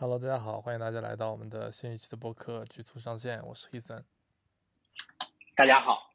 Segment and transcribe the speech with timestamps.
[0.00, 4.02] Hello，大家好，欢迎大家来到我们的新一期的播客《局促上线》，我是 Heason。
[5.54, 6.10] 大家好，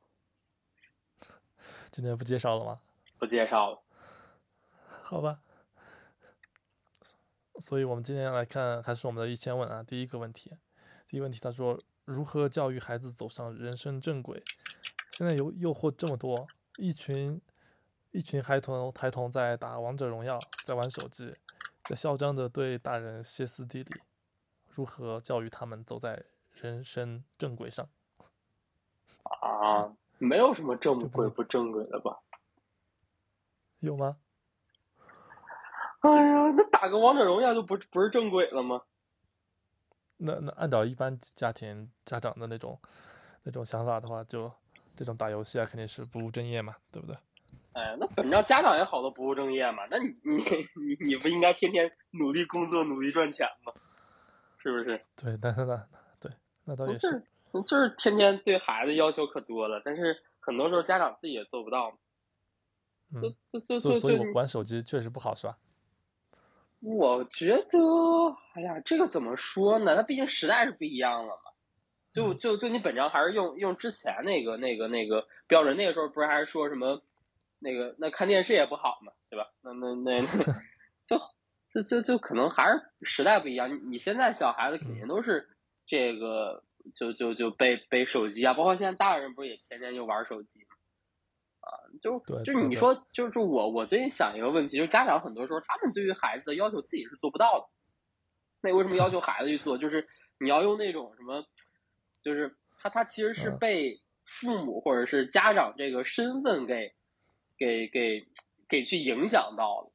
[1.92, 2.82] 今天不介绍了吗？
[3.20, 3.84] 不介绍了。
[5.04, 5.40] 好吧。
[7.60, 9.84] 所以我们今天来看，还是我们的一千问啊。
[9.84, 10.58] 第一个问题，
[11.08, 14.44] 第一个问题，他说如何教育孩子走上人生正轨？
[15.12, 16.48] 现在有诱惑这么多，
[16.78, 17.40] 一群
[18.10, 21.38] 一群孩童孩童在打王者荣耀，在玩手机，
[21.86, 24.02] 在嚣张的对大人歇斯底里，
[24.74, 27.88] 如何教育他们走在人生正轨上？
[29.24, 32.20] 啊，没有什么正轨不正轨的吧？
[33.80, 34.18] 有吗？
[36.02, 38.82] 哎呀，那打个王者荣耀就不不是正轨了吗？
[40.18, 42.80] 那那按照一般家庭家长的那种
[43.44, 44.52] 那种想法的话，就
[44.96, 47.16] 这种打游戏啊，肯定是不务正业嘛，对不对？
[47.76, 53.74] 哎，那本着家长也好多不务正业嘛，那你你你你不应该天天努力工作、努力赚钱吗？
[54.60, 55.02] 是不是？
[55.22, 56.32] 对，那那那对，
[56.64, 57.22] 那倒也是，
[57.68, 61.98] 就是天天对孩子要求可多了，但是很多时候家长自己也做不到。
[63.14, 63.20] 嗯，
[63.52, 65.58] 就就就所以我玩手机确实不好，是吧？
[66.80, 67.78] 我觉得，
[68.54, 69.98] 哎呀，这个怎么说呢？
[69.98, 71.52] 它毕竟时代是不一样了嘛。
[72.14, 77.02] 就就就你本着还是用用之前那个那个那个标准，那个时候不是还是说什么
[77.66, 79.48] 那个那看电视也不好嘛，对吧？
[79.62, 80.20] 那那那
[81.08, 81.18] 就
[81.68, 83.72] 就就就可能还是时代不一样。
[83.72, 85.50] 你你现在小孩子肯定都是
[85.88, 86.64] 这个
[86.96, 90.62] 就就就背背手机啊，包括现在大人不是也天天就玩手机。
[91.62, 97.66] 啊，就就你说，就是我我最近想一个问题，就是家长很多时候他们对于孩子的要求自己是做不到的。
[98.62, 99.80] 那为什么要求孩子去做？
[99.80, 100.08] 就是
[100.40, 101.44] 你要用那种什么，
[102.22, 106.94] 就是他他其实是被父母或者是家长这个身份给
[107.58, 108.26] 给给
[108.70, 109.92] 给去影响到了。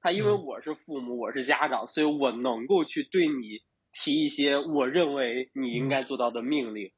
[0.00, 3.60] 他因为我是父母，我是家长，所以我能够去对你
[3.92, 6.92] 提一些我认为你应该做到的命令，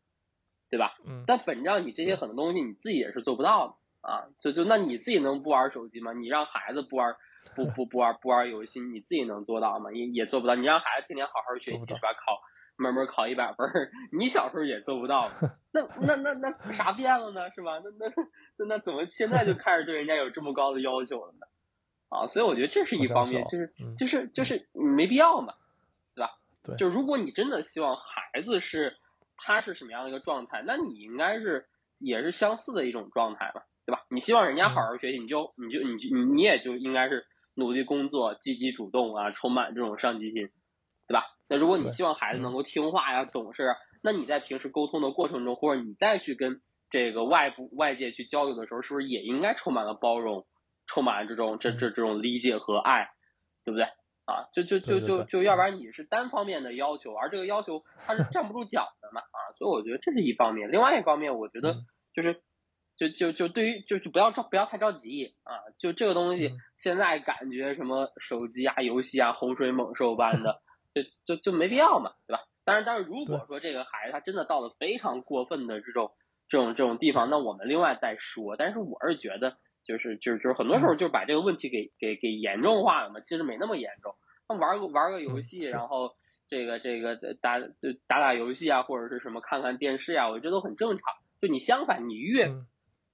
[0.70, 0.96] 对吧？
[1.06, 1.24] 嗯。
[1.26, 3.74] 但本质上你这些很多东西你自己也是做不到的。
[4.06, 6.12] 啊，就就那你自己能不玩手机吗？
[6.12, 7.16] 你让孩子不玩，
[7.56, 9.90] 不不不玩不玩游戏，你自己能做到吗？
[9.92, 10.54] 也也做不到。
[10.54, 12.12] 你让孩子天天好好学习是吧？
[12.14, 12.40] 考
[12.76, 13.68] 门门考一百分，
[14.12, 15.30] 你小时候也做不到。
[15.72, 17.50] 那那那那啥变了呢？
[17.50, 17.80] 是吧？
[17.82, 18.12] 那那
[18.58, 21.46] 那那怎么现在就开始对人家有这么高的要求了呢？
[22.08, 25.54] 啊，所以我觉得这是一方面，就是就是就是没必要嘛，
[26.14, 26.30] 对吧？
[26.62, 26.76] 对。
[26.76, 28.96] 就如果你真的希望孩子是
[29.36, 31.66] 他是什么样的一个状态，那你应该是
[31.98, 33.62] 也是相似的一种状态嘛。
[33.86, 34.04] 对吧？
[34.08, 40.50] 你希望人家好好学习，你就你就你就你你也就应该是努力工作、积极主动啊，充满这种上进心，
[41.06, 41.24] 对吧？
[41.48, 50.46] 那如果你希望孩子能够听话呀、懂事，那你在平时沟通的过程中，或者你再去跟这个外部外界去交流的时候，是不是也应该充满了包容，
[50.86, 53.10] 充满了这种这这这种理解和爱，
[53.64, 53.84] 对不对？
[54.24, 60.70] 啊，就就就就就要不然你是单方面的要求，而这个要求它是站不住脚的嘛啊，所以我觉得这是一方面。
[60.70, 61.76] 另外一方面，我觉得
[62.14, 62.42] 就是。
[62.98, 65.52] 就就就对于就就不要着不要太着急啊！
[65.78, 70.62] 就这个东西，现在感觉什么手机啊、游戏啊，洪水猛兽般的，
[71.02, 72.42] 就就就没必要嘛，对吧？
[72.64, 76.12] 但是但是如果说这个孩子他真的到了非常过分的这种
[76.48, 78.56] 这种这种地方，那我们另外再说。
[78.56, 84.14] 但是我是觉得，就是就是就是很多时候就把这个问题给给给严重化了嘛，其实没那么严重。
[84.48, 86.14] 那玩个玩个游戏，然后
[86.48, 87.58] 这个这个打
[88.06, 91.14] 打打游戏啊，或者是什么看看电视啊，我觉得都很正常。
[91.40, 92.50] 就你相反，你越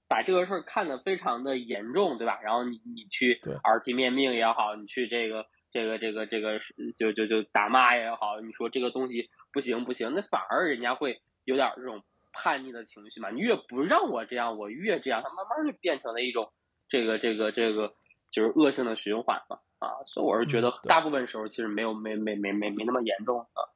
[0.07, 2.39] 把这个事儿看得非常的严重，对吧？
[2.43, 6.59] 然后你你去耳提面命也好，你去这个这个这个这个
[6.95, 13.29] 就就就打骂也好，你说这个东西不行不行，那反而人家会有点这种叛逆的情绪嘛。
[13.31, 16.53] 你越不让我这样，我越这样，它慢慢就变成了一种
[16.87, 17.95] 这个这个这个
[18.31, 19.59] 就是恶性的循环嘛。
[19.79, 23.67] 啊，所以我是觉得大部分时候其实没有没没没没没那么严重啊。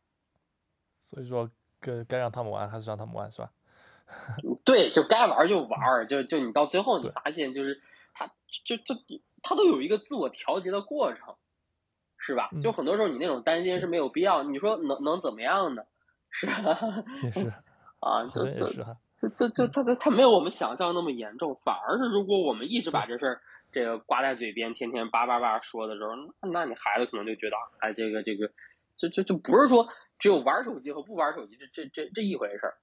[0.99, 3.51] 所以说该该让他们玩还是让他们玩，是吧？
[4.63, 7.81] 对，就该玩就玩，就就你到最后你发现就是
[8.13, 8.31] 他，
[8.63, 8.95] 就就
[9.43, 11.35] 他都有一个自我调节的过程，
[12.27, 12.49] 是吧？
[12.61, 14.43] 就很多时候你那种担心是没有必要。
[14.43, 15.83] 你说能能怎么样呢？
[16.29, 16.53] 是吧？
[17.23, 17.53] 也是
[18.03, 18.67] 啊，就就
[19.29, 23.41] 就就他他他没有我们想象那么严重，反而是如果我们一直把这事儿
[23.71, 26.09] 这个挂在嘴边，天天叭叭叭说的时候，
[26.41, 28.51] 那那你孩子可能就觉得哎，这个这个，
[28.97, 29.87] 就就就不是说
[30.19, 32.75] 只有玩手机和不玩手机这这这这一回事儿，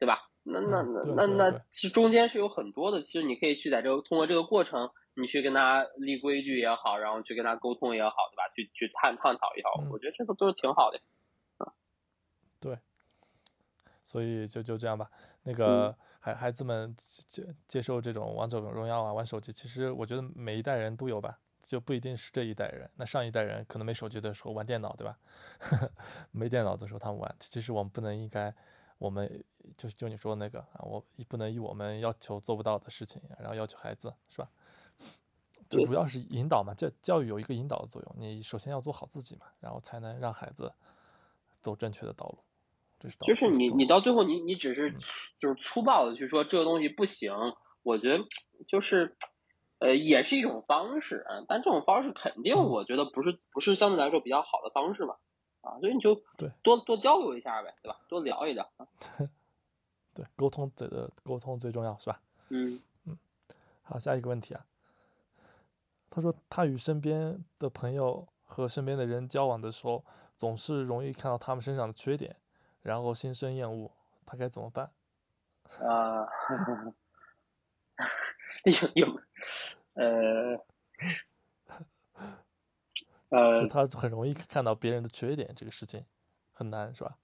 [0.00, 0.18] 对吧？
[0.42, 8.48] 那那那那那，其实中间是有很多的，其实你可以去在这个通过这个过程，你去跟他立规矩也好，然后去跟他沟通也好，对吧？
[8.54, 11.00] 去去探探讨也好，我觉得这个都是挺好的。
[11.58, 11.72] 啊，
[12.58, 12.78] 对，
[14.02, 15.10] 所以就就这样吧。
[15.42, 22.88] 那个孩孩子们接接受这种王者荣耀啊，玩手机，其实我觉得每一代人都有吧，就不一定是这一代人。
[22.96, 25.18] 那上一代人可能没手机的时候玩电脑，对吧？
[26.32, 27.34] 没电脑的时候他们玩。
[27.38, 28.54] 其实我们不能应该，
[28.98, 29.44] 我们
[29.76, 34.48] 就是就你说那个啊，我不能以我们要求做不到的事情，然后要求孩子，是吧？
[35.78, 38.14] 就主要是引导嘛，教教育有一个引导的作用。
[38.18, 40.72] 你首先要做好自己嘛，然后才能让孩子
[41.60, 42.38] 走正确的道路。
[43.00, 44.94] 这是就是你你到最后你你只是
[45.40, 47.32] 就是粗暴的去说这个东西不行，
[47.82, 48.24] 我觉得
[48.68, 49.16] 就是
[49.78, 55.16] 呃也是一种方式啊，但这种方式肯定我觉得不是不是相对来说比较好的方式嘛
[55.62, 57.98] 啊，所以你就对多多交流一下呗，对吧？
[58.08, 58.86] 多聊一聊啊。
[60.14, 62.20] 对，沟通这个沟通最重要是吧？
[62.50, 63.16] 嗯嗯，
[63.82, 64.66] 好，下一个问题啊。
[66.14, 70.04] 他说，他与身边的朋友和身边的人交往的时候，
[70.36, 72.36] 总是容易看到他们身上的缺点，
[72.82, 73.90] 然后心生厌恶，
[74.26, 74.92] 他该怎么办？
[75.88, 76.26] 啊，
[78.64, 79.20] 有有，
[79.94, 80.58] 呃，
[83.30, 86.04] 呃，就他很容易看到别人的缺点，这个事情
[86.52, 87.16] 很难，是吧？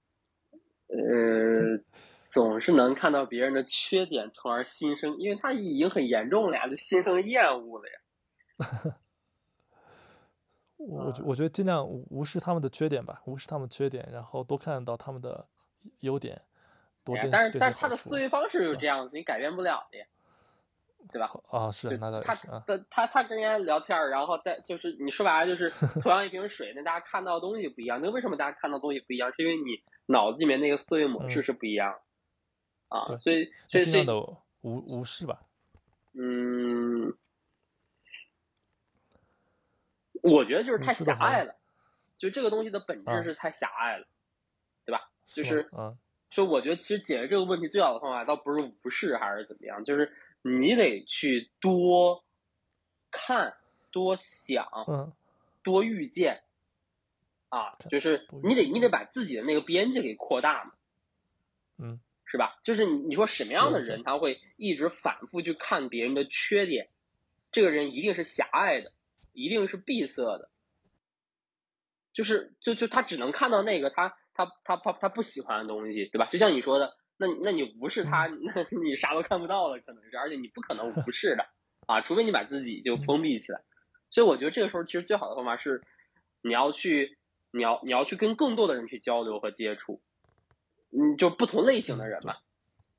[0.86, 1.84] 呃，
[2.20, 7.98] 总是能看到别人的缺点，从而心生，因为他已经很严重了呀，就心生厌恶了呀。
[10.78, 15.46] 我觉我觉得尽量无视他们的缺点吧，无视他们缺点，然后多看到他们的
[16.00, 16.40] 优点，
[17.04, 17.88] 多珍惜但是但是他。
[17.88, 20.06] 的思维方式是吧是这样子，你改变不了的呀，
[21.12, 21.30] 对吧？
[21.50, 25.68] 啊，是就他那倒是啊，他他他跟人家聊天儿，然后再就是你说白了就是
[26.00, 28.00] 同样一瓶水，那大家看到的东西不一样。
[28.00, 29.32] 那为什么大家看到东西不一样？
[29.34, 33.16] 是因为你脑子里面那个思维模式嗯是不一样的啊。
[33.16, 34.16] 所以所以所以就尽量的
[34.60, 35.42] 无无视吧。
[36.14, 37.12] 嗯，
[40.28, 41.56] 我觉得就是太狭隘了，
[42.16, 44.06] 就这个东西的本啊质是太狭隘了，
[44.84, 45.10] 对吧？
[45.26, 45.68] 就是
[46.30, 52.24] 所以我觉得其实解决这个问题最好的方法，倒不是无视还是怎么样，就是你得去多
[53.10, 53.56] 看、
[53.90, 55.12] 多想、嗯，
[55.62, 56.42] 多遇见，
[57.48, 60.72] 啊，就是你得你得把自己的那个边界给扩大嘛，
[61.78, 62.58] 嗯，是吧？
[62.62, 66.90] 就是你你说什么样的人他会一直反复去看别人的缺点，
[67.52, 68.92] 这个人一定是狭隘的，
[69.38, 70.50] 一定是闭塞的，
[72.12, 76.26] 就是就就他只能看到那个他他他他他不喜欢的东西，对吧？
[76.26, 81.46] 就像你说的，那那你无视他，嗯 那你啥都看不到了，可能是，而且你不可能无视的
[81.86, 83.62] 啊，除非你把自己就封闭起来。
[84.10, 85.82] 所以我觉得这个时候其实最好的方法是，
[86.42, 87.18] 你要去
[87.52, 90.00] 你要你要去跟更多的人去交流和接触，
[90.90, 92.36] 嗯，就不同类型的人嘛，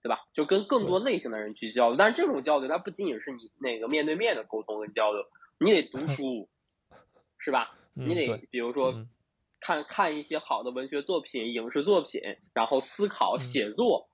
[0.01, 0.25] 对吧？
[0.33, 1.97] 就跟更多类型的人去交流。
[1.97, 5.23] 但是这种交流，它不仅仅是你那个面对面的沟通跟交流，
[5.59, 6.49] 你得读 书，
[7.37, 7.71] 是吧？
[7.93, 9.09] 你得比如说嗯
[9.59, 12.21] 看看一些好的文学作品、影视作品，
[12.53, 14.09] 然后思考嗯写作，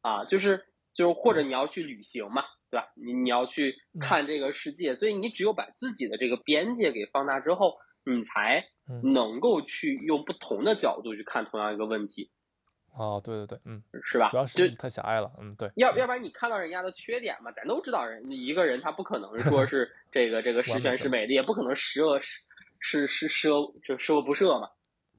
[0.00, 0.64] 啊，就是
[0.94, 2.88] 就是或者你要去旅行嘛，对吧？
[2.96, 12.30] 你你要去嗯看这个世界，所以你只有把自己的这个边界给放大之后，你才嗯，能够去用不同的角度去看同样一个问题，
[12.98, 14.46] 哦，对对对，嗯，是吧主要？
[14.46, 22.40] 是太狭隘了，嗯，对，要要不然你看到人家的缺点嘛，咱都知道人一个人他不可能说 是这个这个十全十美的，也不可能十恶十
[22.80, 24.68] 十十十恶就十恶不赦嘛，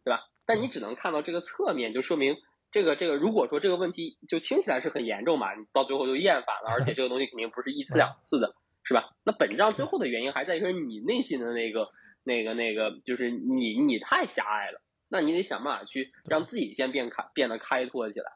[0.04, 0.26] 对吧？
[0.46, 2.36] 但你只能看到这个侧面，就说明
[2.72, 8.54] 这个这个如果说这个问题就听起来是很严重嘛，你到最后就厌烦了，而且这个东西肯定不是一次 两次的，
[8.84, 9.10] 是吧？
[9.24, 11.90] 那本质上最后的原因还在于说你内心的那个
[12.24, 18.32] 那个那个，就是你你太狭隘了，那你得想办法去让自己先变开变得开拓起来，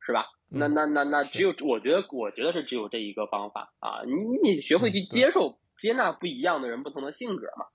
[0.00, 0.26] 是吧？
[0.48, 7.66] 那嗯那那那只有我觉得我觉得是只有这一个方法啊，你你学会去接受接纳不一样的人不同的性格嘛，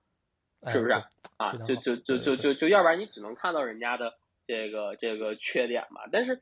[0.61, 0.91] 哎是不是
[1.37, 4.13] 啊，就就就就就就要不然你只能看到人家的
[4.45, 6.01] 这个这个缺点嘛。
[6.11, 6.39] 但是，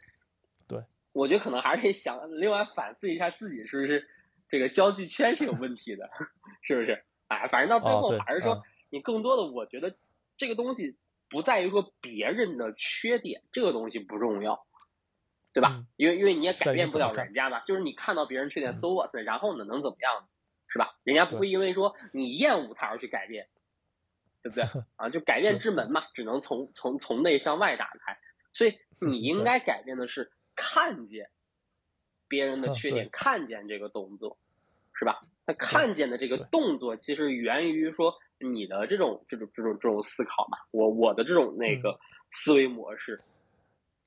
[0.68, 4.08] 对，我觉得可能还是得想另外反思一下自己是不是
[4.50, 6.10] 这个交际圈是有问题的，
[6.64, 7.04] 是不是？
[7.28, 9.96] 哎，反正到最后还是说嗯你更多的，我觉得
[10.38, 10.98] 这个东西
[11.36, 14.66] 不在于说别人的缺点，这个东西不重要。
[15.52, 15.70] 对吧？
[15.72, 20.28] 嗯因为因为你也改变不了人家嘛，就是你看到别人缺点嗯，so what，然后呢能怎么样呢？
[20.68, 20.98] 是吧？
[21.04, 23.48] 人家不会因为说你厌恶他而去改变，
[24.44, 24.64] 对不对？
[24.98, 28.18] 啊，就改变之门嘛，只能从从从内向外打开。
[28.54, 31.30] 所以 你应该改变的是看见
[32.28, 34.38] 别人的嗯缺 点，看见这个动作，
[34.94, 35.26] 是吧？
[35.46, 41.98] 他看见的这个动作，其实源于说你的这种这种这种这种思考嘛，我我的这种那个
[42.30, 43.20] 思维模式，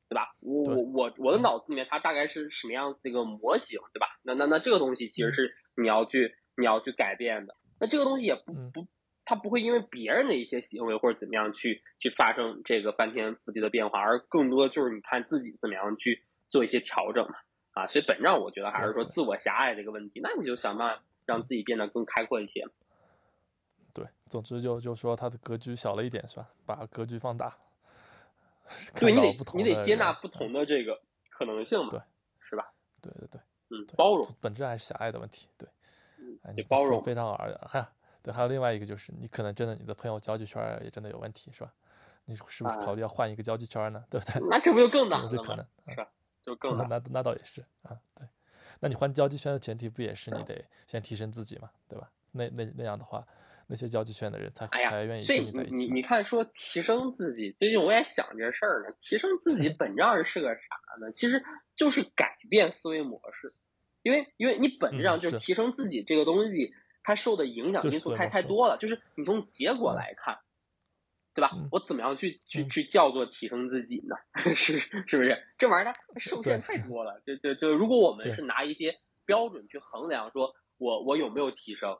[0.08, 0.34] 对吧？
[0.40, 4.06] 我我我我的嗯脑子里面它大概是什么样子的一个模型，对吧？
[4.22, 7.54] 那那那这个东西其实嗯是你要去你要去改变的。
[7.80, 8.86] 那这个东西也不嗯不，
[9.24, 17.34] 它不会因为别人的一些行为或者怎么样去去发生这个翻天覆地的变化，而更多就是你看自己怎么样去做一些调整嘛。
[17.72, 22.66] 啊，所以本质上我觉得还是说自我狭隘这个问题，那你就想办法让自己变得更开阔一些。
[23.98, 26.48] 对，总之就就说他的格局小了一点是吧？
[26.64, 27.56] 把格局放大，
[28.94, 31.00] 对你得你得接纳不同的这个
[31.30, 32.00] 可能性嘛，对
[32.40, 32.72] 是吧？
[33.02, 33.40] 对对对，
[33.70, 35.48] 嗯，包容，本质还是狭隘的问题。
[35.56, 35.68] 对，
[36.54, 37.86] 你包容非常而还有
[38.22, 41.72] 对，还有另外一个就是，你可能真的你的朋友交际圈也真的有问题，是吧？
[42.24, 44.04] 你是不是考啊虑要换一个交际圈儿呢？
[44.10, 44.40] 对不对？
[44.48, 45.56] 那这不就更难了这可？
[45.56, 46.08] 能，是吧？
[46.42, 46.86] 就更 难。
[46.88, 48.28] 那那倒也是啊，对。
[48.80, 52.10] 那你换交际圈的前提不也是你得先提升自己嘛，对吧？
[52.30, 53.26] 那那那样的话，
[53.68, 55.78] 那些交际圈的人才哎呀才愿意所以跟你在一起嘛。
[55.82, 58.96] 你你看，说提升自己，最近我也想这事儿呢。
[59.00, 60.60] 提升自己本质上是个啥
[61.00, 61.12] 呢？
[61.12, 61.44] 其实
[61.76, 63.52] 就是改变思维模式，
[64.02, 66.72] 因为因为你本质嗯上就是提升自己这个东西，
[67.02, 68.78] 它受的影响因素太太多了。
[68.78, 70.38] 就是你从结果嗯来看，
[71.34, 71.68] 对吧嗯？
[71.70, 74.16] 我怎么样去去嗯去叫做提升自己呢？
[74.56, 75.44] 是是不是？
[75.58, 77.20] 这玩意儿它它受限太多了。
[77.26, 78.96] 就就就如果我们是拿一些
[79.26, 81.98] 标准去衡量，说我我有没有提升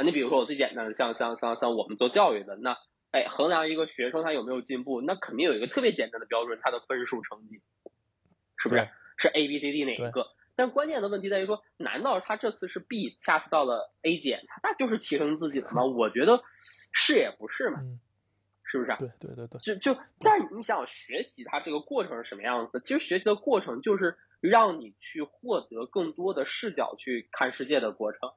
[0.00, 0.04] 啊？
[0.04, 2.76] 你比如说我最简单的，像像像像我们做教育的，那
[3.10, 7.60] 哎衡量一个学生他有没有进步，那肯定有一个特别简单的标准，他的分数成绩，
[8.56, 8.88] 是不是？
[9.18, 10.28] 是 A B C D 哪一个？
[10.56, 15.84] 但关键的问题在于说，难道他这次是 B，下次到了 A 减，他那就是提升自己了吗？
[15.84, 16.42] 我觉得
[16.92, 18.00] 是也不是嘛，嗯，
[18.64, 18.96] 是不是啊？
[18.98, 22.80] 对对对对，就就，但是你想学习它这个过程是什么样子的？
[22.80, 28.32] 其实学习的过程就是让你去获得更多的视角去看世界的过程，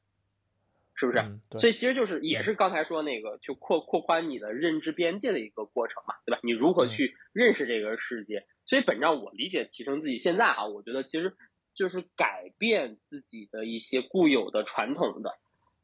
[1.03, 1.59] 是不是？
[1.59, 6.39] 所以其实就是也是刚才说那个，就扩扩宽你的认知边界的一个过程嘛，对吧？
[6.43, 8.45] 你如何嗯去认识这个世界？
[8.65, 11.35] 所以本质上我理解提升自己，现在啊，我觉得其实
[11.75, 15.37] 就是改变自己的一些固有的传统的，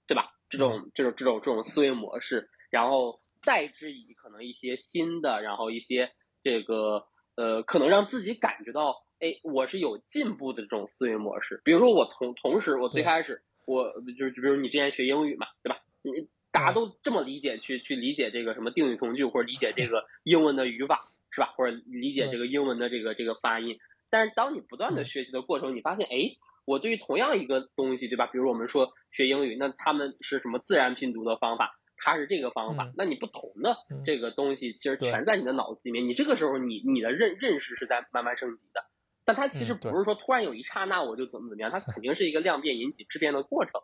[0.08, 0.32] 对吧？
[0.50, 6.12] 这种这种这种这种思维模式，然后代之以可能一些新的，然后一些
[6.42, 11.62] 这个呃，可能让自己感觉到，哎，我是有进步的这种思维模式。
[11.64, 15.80] 比如说我同同时，我最开始我就是比如你之前学英语嘛，对吧？
[16.02, 21.54] 你大家嗯都这么理解去去理解这个什么定语从句，或者理解这个英文的语法，是吧？
[21.56, 23.78] 或者理解这个英文的这个这个发音。
[24.10, 26.36] 但是当你不断的嗯学习的过程，你发现，哎，
[26.66, 28.26] 我对于同样一个东西，对吧？
[28.26, 38.84] 比如我们说学英语，那他们是什么自然拼读的方法，它是这个方法嗯，那你不同的嗯这个东西其实全在你的脑子里面，你这个时候你你的认认识是在慢慢升级的。
[39.29, 43.81] 但它其实不是说突然有一刹那我就怎么怎么样，它肯定是一个量变引起质变的过程，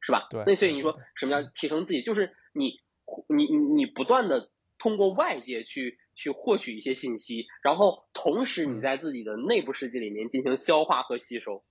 [0.00, 0.28] 是吧？
[0.30, 2.02] 对那所以你说什么叫提升自己？
[2.02, 2.80] 就是你
[3.28, 11.64] 你你你不断的通过外界去去获取一些信息，然后同时你嗯在自己的内部世界里面进行消化和吸收，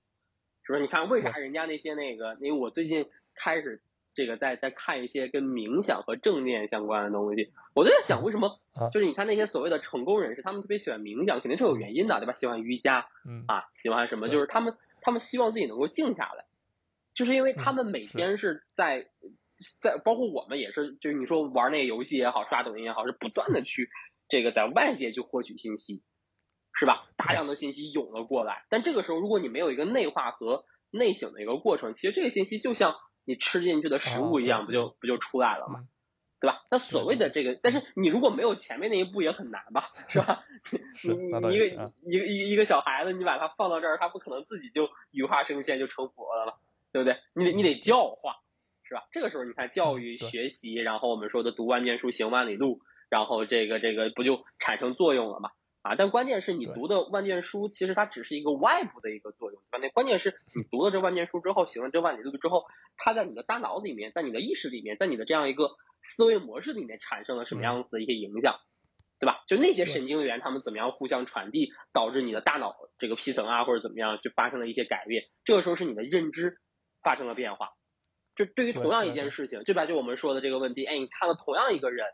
[0.63, 0.81] 是不是？
[0.81, 2.36] 你看为啥人家那些那个？
[2.41, 3.81] 因为我最近开始
[4.15, 8.89] 这个在在看一些跟冥想和正念相关的东西，我就在想为什么 啊。
[8.89, 12.34] 就是你看那些所谓的成功人士，他们特别喜欢冥想，肯定是有原因的，对吧？
[12.34, 13.43] 喜欢瑜伽嗯。
[13.48, 14.27] 啊，喜欢什么？
[14.27, 16.45] 就是他们他们希望自己能够静下来，
[17.13, 19.07] 就是因为他们每天是在
[19.81, 23.89] 在，包括我们也是，就是你说玩那个游戏也好，刷抖音也好，是不断的去
[24.29, 26.01] 这个在外界去获取信息，
[26.74, 27.07] 是吧？
[27.17, 32.95] 大量的信息涌了过来，但这个时候如果你没有一个内化和内省的一个过程，其实这个信息就像
[33.25, 35.79] 你吃进去的食物一样，不就不就出来了吗？
[35.82, 35.88] 嗯
[36.38, 36.62] 对吧？
[36.70, 40.44] 那所谓的这个，但是你如果没有前面那一步也很难吧，是吧？
[40.94, 41.65] 是你你一个
[42.03, 46.53] 一个一一个小孩子，你把他放到这儿，他不可能自己就羽化升仙就成佛了嘛，
[46.91, 47.17] 对不对？
[47.34, 48.36] 你得你得教化，
[48.84, 49.08] 是吧？
[49.12, 55.51] 这个时候你看教育学习，然后我们说的读万卷书行万里路，然后这个这个不就产生作用了嘛？
[55.86, 59.77] 啊，但关键是你读的万卷书，其实它只是一个外部的一个作用，对吧？
[59.84, 62.65] 那关键是你读了这万卷书之后，行了这万里路之后，
[62.98, 68.56] 它在你的大脑里面，在你的意识里面，在你的这样一个思维模式里面产生了什么样子的一些影响，
[69.20, 69.44] 对吧？
[69.48, 76.58] 就那些神经元它们怎么样互相传递，导致你的大脑这个皮层啊或者怎么样就发生了一些改变，这个时候是你的认知
[77.04, 77.70] 发生了变化。
[78.36, 79.86] 就对于同样一件事情，对吧？
[79.86, 82.08] 就我们说的这个问题，哎，你看了同样一个人，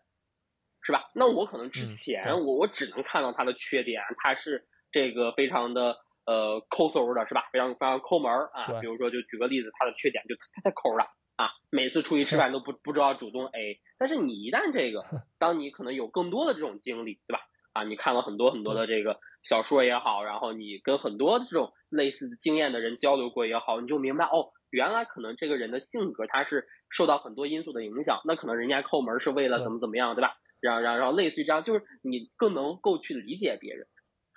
[0.84, 1.10] 是吧？
[1.14, 5.96] 那我可能之嗯前、对我我只能看到他的缺点，他是这个非常的
[6.26, 7.50] 呃抠搜的，是吧？
[7.52, 8.66] 非常非常抠门儿啊。
[8.66, 11.06] 对比如说，就举个例子，他的缺点就他太抠了
[11.38, 13.80] 啊，每次出去吃饭都不不知道主动 A。
[13.98, 15.04] 但是你一旦这个，
[15.40, 17.42] 当你可能有更多的这种经历，对吧？
[17.74, 30.36] 啊，你看了很多很多的这个小说也好，然后你跟很多这种类似的经验的人交流过也好，你就明白哦，原来可能这个人的性格他是受到很多因素的影响，那可能人家抠门是为了怎么怎么样，对吧？
[30.62, 33.88] 然后然后然后类似于这样，就是你更能够去理解别人，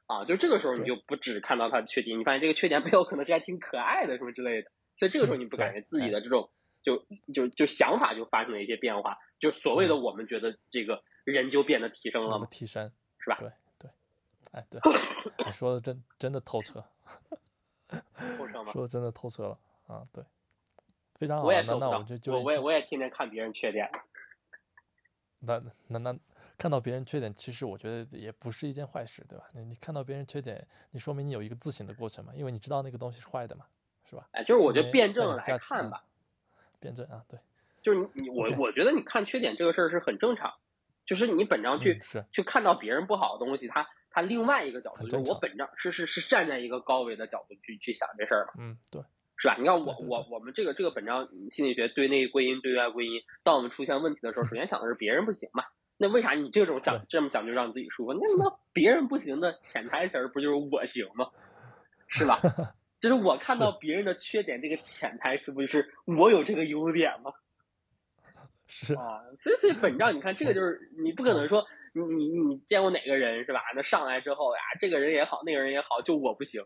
[0.07, 6.50] 啊，就这个时候你就不只看到他的缺点，你发现这个缺点 背后可能是还挺可爱的什么之类的，所以这个时候 你不感觉自己的这种
[6.83, 13.37] 就就就想法就发生了一些变化，就所谓的我们觉得这个人就变得提升了那么嘛，提升是吧？
[13.38, 13.90] 对对，
[14.52, 14.81] 哎对，
[15.47, 16.85] 你说的真真的透彻，
[18.38, 20.25] 透彻吗，说的真的透彻了啊，对，
[21.14, 23.90] 非常好我也啊，那那我就就我我也我也天天看别人缺点，
[25.47, 26.19] 那那那
[26.57, 29.45] 看到别人缺点，其实我觉得也不是一件坏事，对吧？
[29.53, 33.67] 你你看到别人缺点，你说明你有一个自省的过程嘛，因为你知道那个东西是坏的嘛，
[34.09, 34.29] 是吧？
[34.33, 36.05] 哎，就是我觉得辩证来来看吧，
[36.81, 37.39] 辩证啊，对，
[37.83, 40.55] 就是你你我我觉得你看缺点这个事儿是很正常，
[41.07, 49.03] 就是你本着去是去看到别人不好的东西，他他另外一个角度，就是我本着是是是站在一个高维的角度去去想这事儿嘛，嗯，对。
[49.45, 49.57] 是吧？
[49.59, 55.65] 你看我我我们这个这个本章心理学对内归因对外归因，当我们出现问题的时候，首先想的是别人不行嘛？
[55.99, 58.15] 那为啥你这种想这么想就让自己舒服？
[58.15, 61.29] 那那别人不行的潜台词不就是我行吗？
[62.09, 62.41] 是吧？
[63.01, 67.33] 就是我看到别人的缺点，这个潜台词不就是我有这个优点吗？
[68.67, 73.61] 是啊，所以所以本章你看这个就是你不可能说你你你见过哪个人是吧？
[73.75, 76.65] 那上来之后呀，这个人也好，那个人也好，就我不行，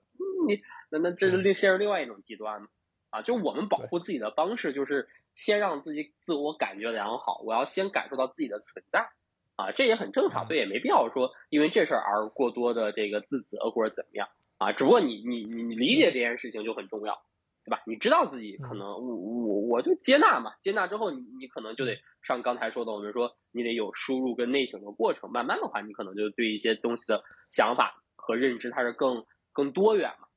[0.48, 0.60] 你。
[0.90, 2.68] 那那这是另陷入另外一种极端嘛？
[3.10, 9.10] 啊，就我们保护自己的方式，就是先让自己自我感觉良好，我要先感受到自己的存在，
[9.56, 14.72] 啊，这也很正常，所以也没必要说因为这事儿而过多的这个自责或者怎么样啊。
[14.72, 17.20] 只不过你你你理解这件事情就很重要，
[17.68, 17.82] 对吧？
[17.86, 30.28] 你知道自己可能我我我就接纳嘛，接纳之后你你可能就得上刚才说的，我们说你得有输入跟内省的过程，慢慢的话，你可能就对一些东西的想法和认知它是更更多元嘛。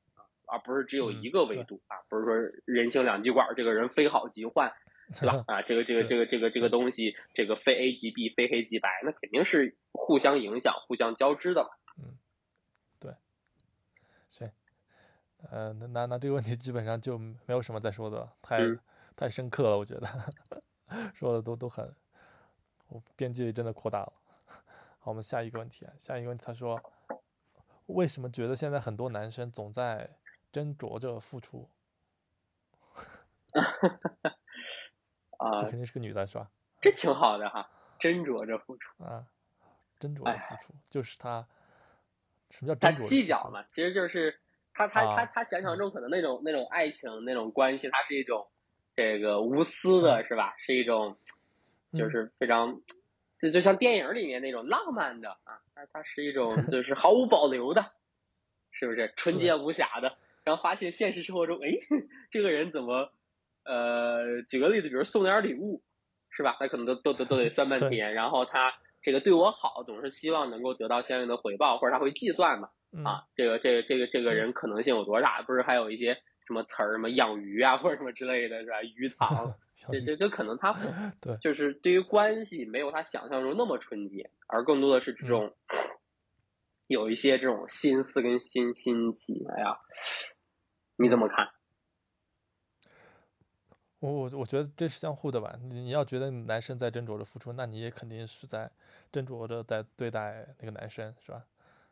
[0.44, 2.34] 而不是只有一个维度啊，不是说
[2.66, 4.74] 人性两极管，这个人非好即坏，
[5.18, 5.44] 对吧？
[5.46, 11.70] 啊，这个这个这个这个这个东西，这个非 A 即 B，非黑即白，那肯定是互相影响、互相交织的嘛。
[11.96, 12.18] 嗯，
[13.00, 13.12] 对，
[14.28, 14.50] 行，
[15.50, 18.60] 呃，那那那这个问题基本上就没有什么再说的，太
[19.16, 20.08] 太深刻了，我觉得
[21.14, 21.94] 说的都都很，
[22.88, 24.12] 我边界真的扩大了。
[25.00, 26.80] 好，我们下一个问题啊，下一个问题，他说，
[27.86, 30.08] 为什么觉得现在很多男生总在
[30.52, 31.68] 斟酌着付出，
[35.38, 36.50] 啊，这肯定是个女的，是吧？
[36.80, 37.68] 这挺好的哈，
[37.98, 39.26] 斟酌着付出啊，
[39.98, 41.46] 斟酌着付出，就是他
[42.50, 43.08] 什么叫斟酌？
[43.08, 44.40] 计较嘛，其实就是
[44.74, 48.48] 他他他他想象中可能那种那种爱情那种关系，它是一种
[48.96, 50.54] 这个无私的，是吧？
[50.66, 51.16] 是一种
[51.92, 52.80] 就是非常
[53.38, 57.92] 就就像电影里面那种浪漫的啊，它它是一种 就是毫无保留的，
[58.70, 60.16] 是不是纯洁无瑕的？
[60.44, 61.68] 然后发现现实生活中，哎，
[62.30, 63.12] 这个人怎么，
[63.64, 65.82] 呃，举个例子，比如送点礼物，
[66.30, 66.56] 是吧？
[66.58, 68.14] 他可能都都都都得算半天。
[68.14, 72.70] 然后他这个对我好，总是希望能够得到相应的回报，或者他会计算嘛？
[73.04, 75.42] 啊，这个这个这个这个人可能性有多大？
[75.42, 76.14] 不是还有一些
[76.46, 78.82] 什么词儿，什么养鱼啊，或者什么之类的，是吧？
[78.82, 79.54] 鱼 塘，
[79.90, 80.74] 这这这可能他
[81.20, 85.54] 对，就是对于关系没有他想象中那么纯洁，而更多的是这种
[86.86, 89.78] 有一些这种心思跟心心机，哎呀。
[90.96, 91.48] 你怎么看？
[93.98, 95.56] 我我我觉得这是相互的吧。
[95.60, 98.70] 你你要觉得男生在斟酌着付出，那你也肯定是在
[99.10, 101.44] 斟酌着在对待那个男生，是吧？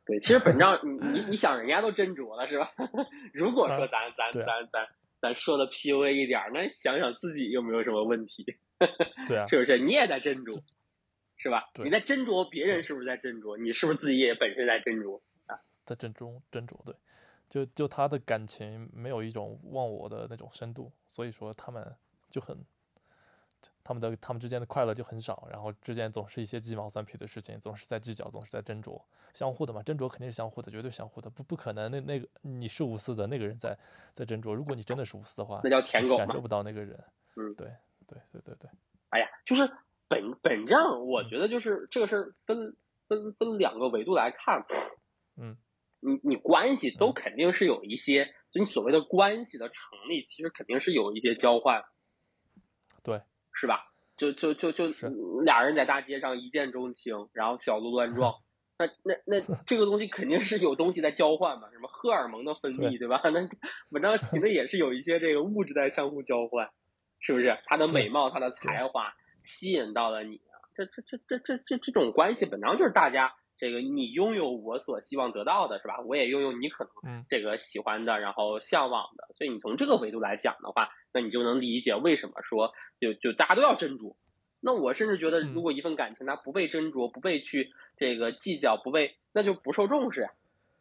[0.07, 2.73] 对，其实本章你你你想，人家都斟酌了，是吧？
[3.33, 4.89] 如果说咱咱咱咱
[5.21, 8.57] 咱说的 PUA 一点，那想想自己有没有什么问题？
[9.29, 9.79] 对啊，是不是？
[9.79, 10.63] 你也在斟酌，
[11.37, 11.71] 是吧？
[11.85, 13.57] 你在斟酌别人是不是在斟酌？
[13.59, 15.61] 你是不是自己也本身在斟酌啊？
[15.85, 16.95] 在斟酌斟酌，对。
[17.49, 21.85] 就就他的感情没有一种忘我的那种深度，所以说他们
[22.31, 22.57] 就很，
[23.83, 29.01] 他们的他们之间的快乐就很少，然后之间总是一些鸡毛蒜皮的事情，总是在计较，总是在斟酌，
[29.33, 33.79] 相互的嘛，斟酌肯定是相互的，绝对相互的，不不可能那那个你是无私的，那个人在
[34.13, 37.03] 在斟酌，如果你真的是无私的话，那叫舔狗，感受不到那个人，
[37.37, 37.67] 嗯，对
[38.07, 38.71] 对对对对，
[39.11, 39.71] 哎呀，就是
[40.09, 42.77] 本本上，我觉得就是这个事儿分
[43.09, 44.65] 分分两个维度来看，
[45.37, 45.57] 嗯。
[46.03, 51.85] 你你关系都肯定是有一些，就你所谓的关系的成立，其实肯定是有一些交换，
[53.03, 53.21] 对，
[53.53, 53.87] 是吧？
[54.17, 54.85] 就就就就
[55.45, 58.35] 俩人在大街上一见钟情，然后小鹿乱撞，
[58.79, 61.71] 那那那 这个东西肯定是有东西在交换嘛？
[61.73, 63.21] 什么荷尔蒙的分泌，对吧？
[63.31, 63.49] 那
[63.89, 66.69] 文章提的也是有一些这个物质在相互交换，
[67.19, 67.59] 是不是？
[67.65, 73.35] 他的美貌，他的才华吸引到了你啊，这这这这这这这种关系本来就是大家。
[73.57, 76.01] 这个你拥有我所希望得到的是吧？
[76.07, 79.35] 我也拥有你可能这个喜欢的，然后向往的。
[79.37, 84.17] 所以你从这个维度来讲的话，那你就能理解为什么说就就大家都要斟酌。
[84.61, 90.29] 那我甚至觉得，如果一份感情它不被斟酌，不被去这个计较，不被那就不受重视，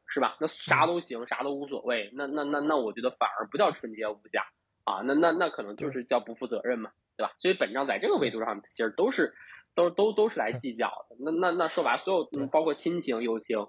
[0.07, 0.37] 是吧？
[0.39, 2.09] 那啥都行，啥都无所谓。
[2.13, 4.47] 那那那那我觉得反而不叫纯洁无价
[4.83, 5.01] 啊。
[5.05, 7.33] 那那那可能就是叫不负责任嘛，对吧？
[7.37, 9.33] 所以本章在这个维度上其实都是。
[9.75, 13.67] 都都都是来计较的，那那那说白了，所有包括亲情、友情，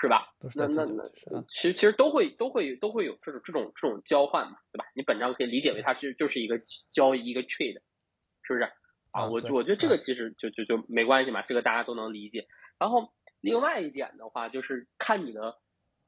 [0.00, 0.32] 是吧？
[0.56, 0.84] 那那
[1.30, 4.86] 那，其实其实都会都会都会有这种这种这种交换嘛，对吧？
[4.94, 6.60] 你本章可以理解为它是就是一个
[6.90, 7.82] 交易一个 trade，
[8.42, 8.72] 是不是？
[9.10, 12.46] 啊，我对我觉得这嗯个其实就就就没关系嘛，这个大家都能理解。
[12.78, 15.58] 然后另外一点的话，就是看你的，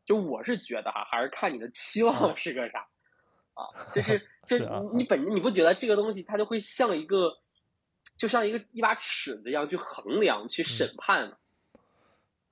[0.06, 2.88] 就我是觉得哈，还是看你的期望是个啥
[3.52, 7.34] 啊，就是 就是啊你本你不觉得这个东西它就会像一个，
[8.16, 11.36] 就像一个一把尺子一样去衡量、去审判吗？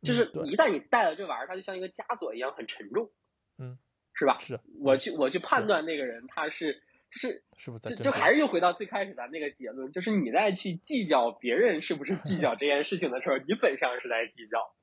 [0.03, 3.11] 就是一旦你带了这玩意儿，它就像一个枷锁一样很沉重，
[3.59, 3.79] 嗯，
[4.15, 4.39] 是吧？
[4.39, 14.75] 是我去我去判断那个人他是就是是不是在就就还是又回到最开始咱那个结论，就是你在去计较别人是不是计较这件事情的时候，你本上是在计较，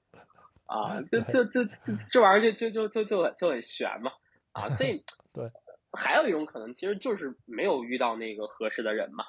[0.65, 1.73] 啊，这这这这
[2.11, 4.11] 这玩意儿就就就就就很就很悬嘛，
[4.51, 5.03] 啊，所以
[5.33, 5.49] 对，
[5.93, 9.23] 还有一种可能其实就是没有遇到那个合适的人嘛，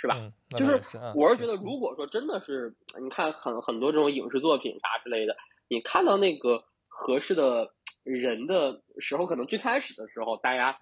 [0.00, 0.32] 是吧？
[0.56, 0.80] 就是
[1.14, 5.36] 我是觉得，如果说真的是，你看很很多这种影视作品啥之类的，
[5.68, 10.78] 你看到那个合适的人的时候，可能最开始的时候大家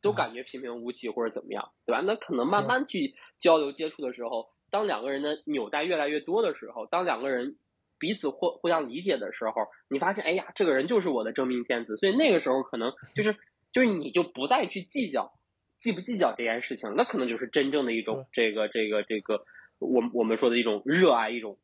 [0.00, 2.00] 都嗯感觉平平无奇或者怎么样，对吧？
[2.00, 7.58] 那可能慢慢去交流接触的时候，当两个人的纽带越来越多的时候，当两个人
[7.98, 13.36] 彼此互互相理解的时候，你发现，哎呀，这个人就是我的真命天子，所以那个时候可能就是
[13.72, 15.34] 就是你就不再去计较。
[15.78, 19.44] 计不计较这件事情，那可能就是真正的一种这个这个这个，
[19.78, 21.58] 我们我们说的一种热爱，一种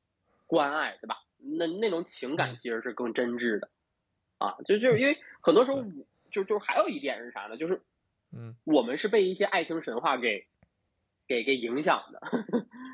[0.46, 1.16] 关爱，对吧？
[1.42, 3.70] 那那种情感嗯其实是更真挚的，
[4.36, 5.82] 啊，就就是因为很多时候，
[6.30, 7.56] 就就还有一点是啥呢？
[7.56, 7.80] 就是
[8.36, 10.46] 嗯我们是被一些爱情神话给
[11.26, 12.20] 给给影响的，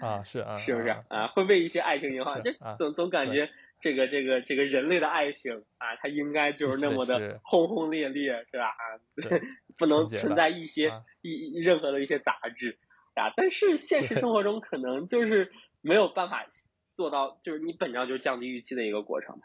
[0.00, 1.26] 啊是啊是不是啊啊？
[1.28, 3.50] 会被一些爱情影响，是这啊总总感觉
[3.80, 8.68] 这个这个这个人类的爱情啊，它应该就是那么的轰轰烈烈，是吧？
[8.68, 8.82] 啊，
[9.16, 9.42] 对
[9.78, 12.78] 不能存在一些啊一一任何的一些杂质
[13.14, 13.32] 啊。
[13.36, 16.46] 但是现实生活中可能就是没有办法
[16.94, 19.40] 做到，就是你本质上就是降低预期的一个过程。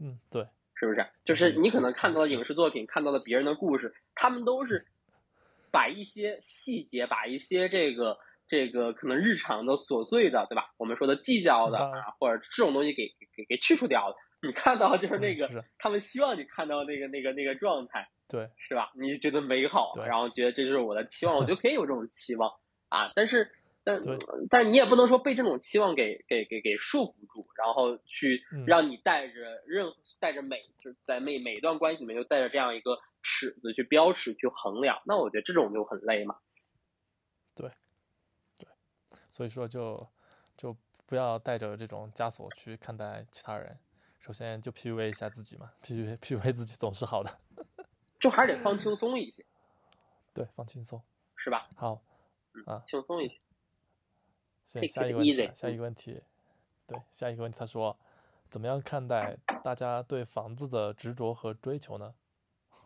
[0.00, 1.06] 嗯对是不是？
[1.24, 4.86] 就是你可能看到的影视作品，看到的别人的故事，他们都是
[5.70, 10.72] 把一些细节，把一些这个这个可能日常的琐碎的，对吧？
[10.76, 14.16] 我们说的计较的啊，或者这种东西给给给去除掉了。
[14.42, 18.90] 你看到就是那个、他们希望你看到那个那个那个状态，对是吧？
[18.94, 22.52] 你就觉得美好，对然后觉得这就是我的期望，我就可以有这种期望
[22.88, 23.12] 啊。
[23.14, 23.52] 但是，
[23.84, 24.00] 但
[24.48, 36.36] 但你也不能说被这种期望给给给给束缚住，然后去嗯让你带着任带着每就是在每每一段关系里面就带着这样一个尺子去标尺去衡量，那我觉得这种就很累嘛。
[37.54, 37.70] 对，
[38.58, 38.66] 对
[39.28, 40.08] 所以说就
[40.56, 43.78] 就不要带着这种枷锁去看待其他人。
[44.18, 47.30] 首先就 PUA 一下自己嘛，PUA PUA 自己总是好的。
[48.24, 49.44] 就还是得放轻松一些，
[50.32, 51.02] 对，放轻松。
[51.36, 51.68] 是吧？
[51.76, 52.00] 好
[52.64, 53.38] 啊，轻松一些。
[54.64, 56.22] 行，下一个问题下一个问题，
[56.86, 57.98] 对，下一个问题，他说，
[58.48, 62.14] 怎么样看待大家对房子的执着和追求呢？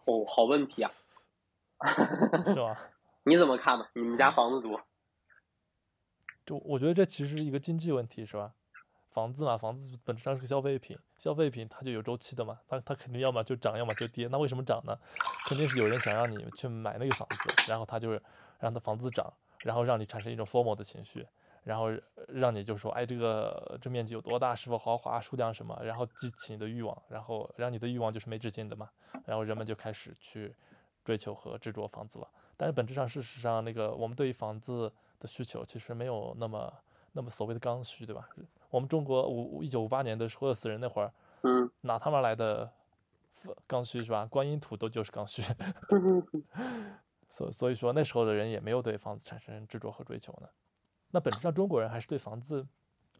[0.06, 0.90] 哦，好问题啊，
[2.44, 2.90] 是吧？
[3.22, 3.86] 你怎么看呢？
[3.94, 4.82] 你们家房子多？
[6.44, 8.56] 就我觉得这其实是一个经济问题，是吧？
[9.18, 14.28] 房子嘛，房子本质上是个消费品，消费品它就有周期的嘛，它它肯定要么就涨，要么就跌。
[14.28, 14.96] 那为什么涨呢？
[15.48, 18.22] 肯定是有人想让你去买那个房子，然后他就是
[18.60, 19.32] 让它房子涨，
[19.64, 21.26] 然后让你产生一种 formal 的情绪，
[21.64, 21.88] 然后
[22.28, 28.88] 让你就说，哎，这个这面积有多大，是否豪华，数量什么，然后激起你的欲望，然后让你的欲望就是没止境的嘛，
[29.26, 30.54] 然后人们就开始去
[31.04, 32.28] 追求和执着房子了。
[32.56, 36.72] 但是本质上，事实上，那个我们对于房子的需求其实没有那么
[37.10, 38.28] 那么所谓的刚需，对吧？
[38.70, 42.70] 我们中国五一九五八年的时候饿死人那会儿，嗯，哪他妈来的
[43.66, 44.26] 刚需是吧？
[44.26, 45.42] 观音土都就是刚需，
[47.28, 50.48] 所所以说那时候的人也没有对房子产生执着和追求呢。
[51.10, 52.66] 那本质上中国人还是对房子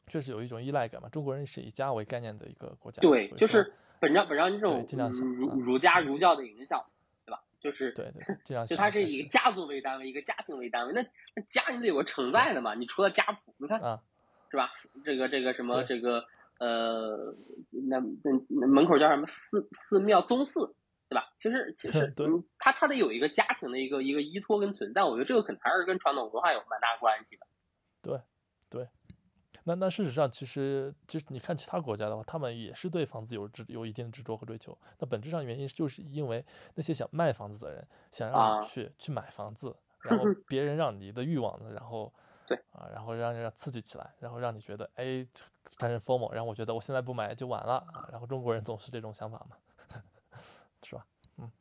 [0.07, 1.09] 确实有一种依赖感嘛。
[1.09, 6.85] 中国人是以家为概念的一个国家，对，就是本上本着这种对尽量想儒啊儒家儒教的影响，
[7.25, 7.43] 对吧？
[7.61, 11.03] 就是对对对，尽量就想还它是以家族为单位，一个家庭为单位，那
[11.35, 12.75] 那家你得有个承载的嘛。
[12.75, 14.03] 你除了家谱，你看啊，
[14.51, 14.71] 是吧？
[15.05, 16.25] 这个这个什么这个
[16.59, 17.35] 呃，
[17.89, 20.75] 那那那门口叫什么寺寺庙宗寺，
[21.09, 21.33] 对吧？
[21.37, 27.47] 其实其实 对嗯，它它得有一个家庭的一个一个依托跟存在，我觉得这个可能还是跟传统文化有蛮大关系的。
[28.03, 28.21] 对
[28.69, 28.89] 对。
[29.65, 34.77] 那那事实上，其实其实你看其他国家的话，他们也是对房子有执有一定的执着和追求。
[34.99, 36.43] 那本质上原因就是因为
[36.75, 42.11] 那些想卖房子的人想让啊你去、去买房子，然后别人让你的欲望呢，然后
[42.49, 45.23] 对啊，然后让让刺激起来，然后让你觉得哎
[45.79, 48.09] 产生 formal，然后我觉得我现在不买就晚了啊。
[48.11, 49.57] 然后中国人总是这种想法嘛，
[50.83, 51.05] 是吧？
[51.37, 51.53] 嗯，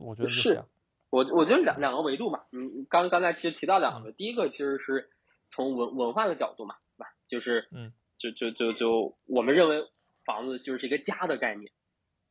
[0.00, 0.66] 我觉得就是是这样。
[1.10, 5.08] 我我觉得两两个维度嘛，嗯，刚刚才其实提到嗯两个，第一个其实是
[5.46, 7.14] 从文文化的角度嘛，对吧？
[7.28, 9.88] 就是嗯，就就就就我们认为
[10.24, 11.70] 房子就是一个家的概念，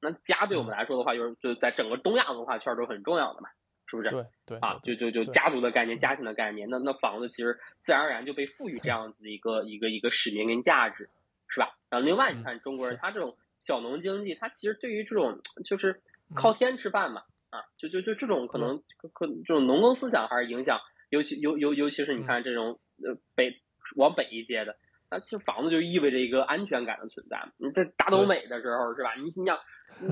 [0.02, 3.50] 那家对我们来说的话，就是就在整个东亚文化圈都很重要的嘛，
[3.88, 4.10] 是不是？
[4.10, 11.10] 对对啊，就就就家族的概念、家庭的概念，那那房子其实自然而然就被赋予这样子的一个一个一个使命跟价值，
[11.48, 11.78] 是吧？
[11.90, 16.02] 然后另外你嗯看中国人他这种小农经济，他其实对于这种就是
[16.36, 23.62] 靠天吃饭嘛，啊，就就就这种可能可可这种农耕思想还是影响，尤其尤尤尤其是你看这种呃北
[23.96, 24.78] 往北一些的。
[25.08, 27.50] 那其实房子就意味着一个安全感的存在。
[27.58, 29.14] 你在大东北的时候是吧？
[29.14, 29.60] 你你想，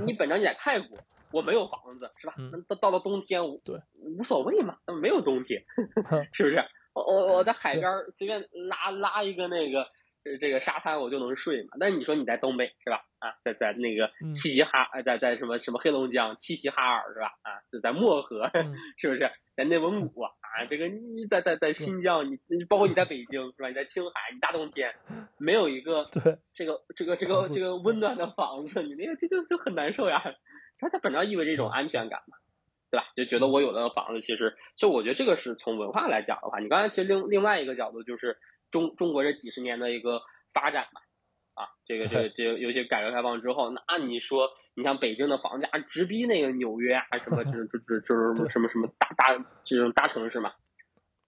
[0.06, 1.00] 你本着你在泰国，
[1.34, 2.36] 我没有房子是吧？
[2.38, 5.64] 嗯那到到了冬天，无对无所谓嘛，那没有冬天，
[6.34, 6.64] 是不是？
[6.94, 9.82] 我我我在海边儿随便拉拉一个那个
[10.26, 11.70] 呃这个沙滩我就能睡嘛。
[11.80, 13.04] 但是你说你在东北是吧？
[13.18, 17.32] 啊，在在那个嗯齐齐哈呃在在什么什么黑龙江齐齐哈尔是吧？
[17.42, 19.32] 啊，就在漠河，嗯 是不是？
[19.56, 23.68] 在内蒙古啊，啊，这个你在在在新疆，你你包括你在北京是吧？
[23.70, 24.94] 你在青海，你大冬天
[25.40, 30.22] 没有一个对这个这个这个这个温暖的房子，你那个这就就很难受呀。
[30.84, 31.72] 它它本质上意味着一种嗯。
[31.72, 32.38] 安全感嘛，
[32.92, 33.08] 对吧？
[33.16, 38.38] 就觉得我有了房子，其实就我觉得这个是从文化来讲的话，你刚才其实另另外一个角度就是
[38.70, 40.22] 中中国这几十年的一个
[40.54, 41.02] 发展嘛，
[41.56, 50.54] 啊，这个这个这个尤其改革开放之后，那你说你像北京的房价直逼那个纽约啊，什么这这这这什么什么大大这种大城市嘛，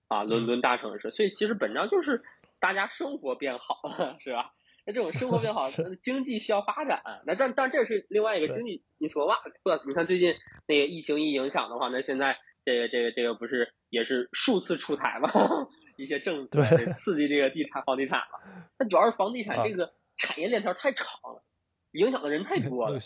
[0.07, 2.23] 啊，伦敦大城市，所以其实本质上就是
[2.59, 4.51] 大家生活变好了，是吧？
[4.85, 5.69] 那这种生活变好，
[6.01, 10.35] 经济需要发展，那但但这是另外一个经济你说哇，不，你看最近
[10.67, 15.29] 那个疫情一影响的话，那现在这个这个这个不是也是数次出台嘛，
[15.97, 18.39] 一些政策对刺激这个地产房地产嘛，
[18.77, 19.67] 那主要是房地产啊。
[19.67, 21.43] 这个产业链条太长了，
[21.91, 22.97] 影响的人太多了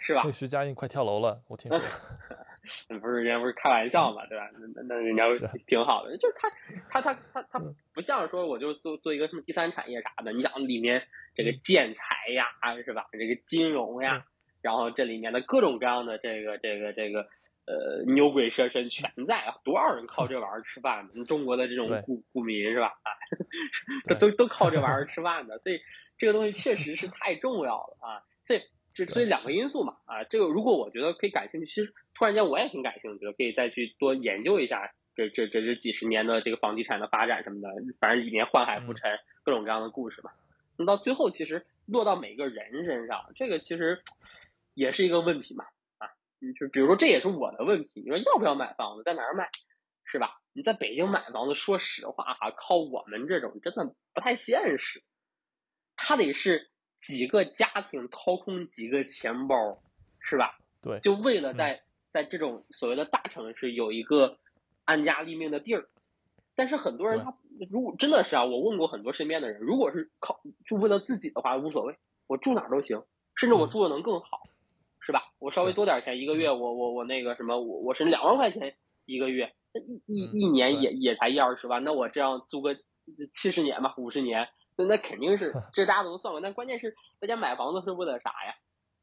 [0.00, 0.30] 是吧那？
[0.30, 1.80] 徐佳印快跳楼了，我听说。
[3.00, 4.48] 不是人家不是开玩笑嘛， 对吧？
[4.52, 5.24] 那那那人家
[5.66, 6.50] 挺好的，就是他
[6.88, 12.46] 他他他他嗯不像说我就做做一个什么第三产业啥的，你想里面这个嗯建材呀，
[12.84, 13.08] 是吧？
[13.12, 14.24] 这个金融呀，
[14.62, 17.22] 然后这里面的各种各样的这个这个这个
[17.66, 21.24] 呃牛鬼蛇神全在啊，多少人靠这玩意儿吃饭呢？
[21.24, 22.88] 中国的这种对股股民是吧？
[23.02, 23.10] 啊，
[24.06, 25.80] 对都都靠这玩意儿吃饭的，所以
[26.18, 28.22] 这个东西确实是太重要了啊！
[28.44, 28.60] 所以
[29.00, 40.30] 这对所以两个因素嘛啊，这个如果我觉得可以感兴趣，其实突然间我也挺感兴趣的，可以再去多研究一下这这这这几十年的这个房地产的发展什么的，反正里面宦海嗯浮沉，各种各样的故事嘛。
[40.76, 44.02] 那到最后其实落到每个人身上，这个其实
[44.74, 45.64] 也是一个问题嘛
[45.98, 46.08] 啊，
[46.38, 49.48] 你就比如说这也是我的问题，你说要不要买房子，在哪儿买，
[50.04, 50.40] 是吧？
[50.52, 55.02] 你在北京买房子，说实话哈，靠我们这种真的不太现实，
[55.96, 59.78] 他得是几个家庭掏空几个钱包，
[60.20, 60.58] 是吧？
[60.82, 64.38] 对，就为了嗯在、在这种所谓的大城市有一个
[64.84, 65.88] 安家立命的地儿。
[66.54, 67.34] 但是很多人他
[67.70, 73.02] 如果真的是啊，我问过很多身边的人，如果是靠就为了自己的话无所谓，我住哪儿都行，
[73.34, 74.42] 甚至我嗯住的能更好，
[75.00, 75.32] 是吧？
[75.38, 82.76] 我稍微多点钱一个月，我我我那个什么，我我甚至两万块钱一个月，那一一嗯一年对也也才一二十万，那我这样租个
[83.32, 84.48] 七十年吧，五十年，
[84.84, 86.40] 那那肯定是 这大家都能算过。
[86.40, 88.54] 但关键是大家买房子是为了啥呀？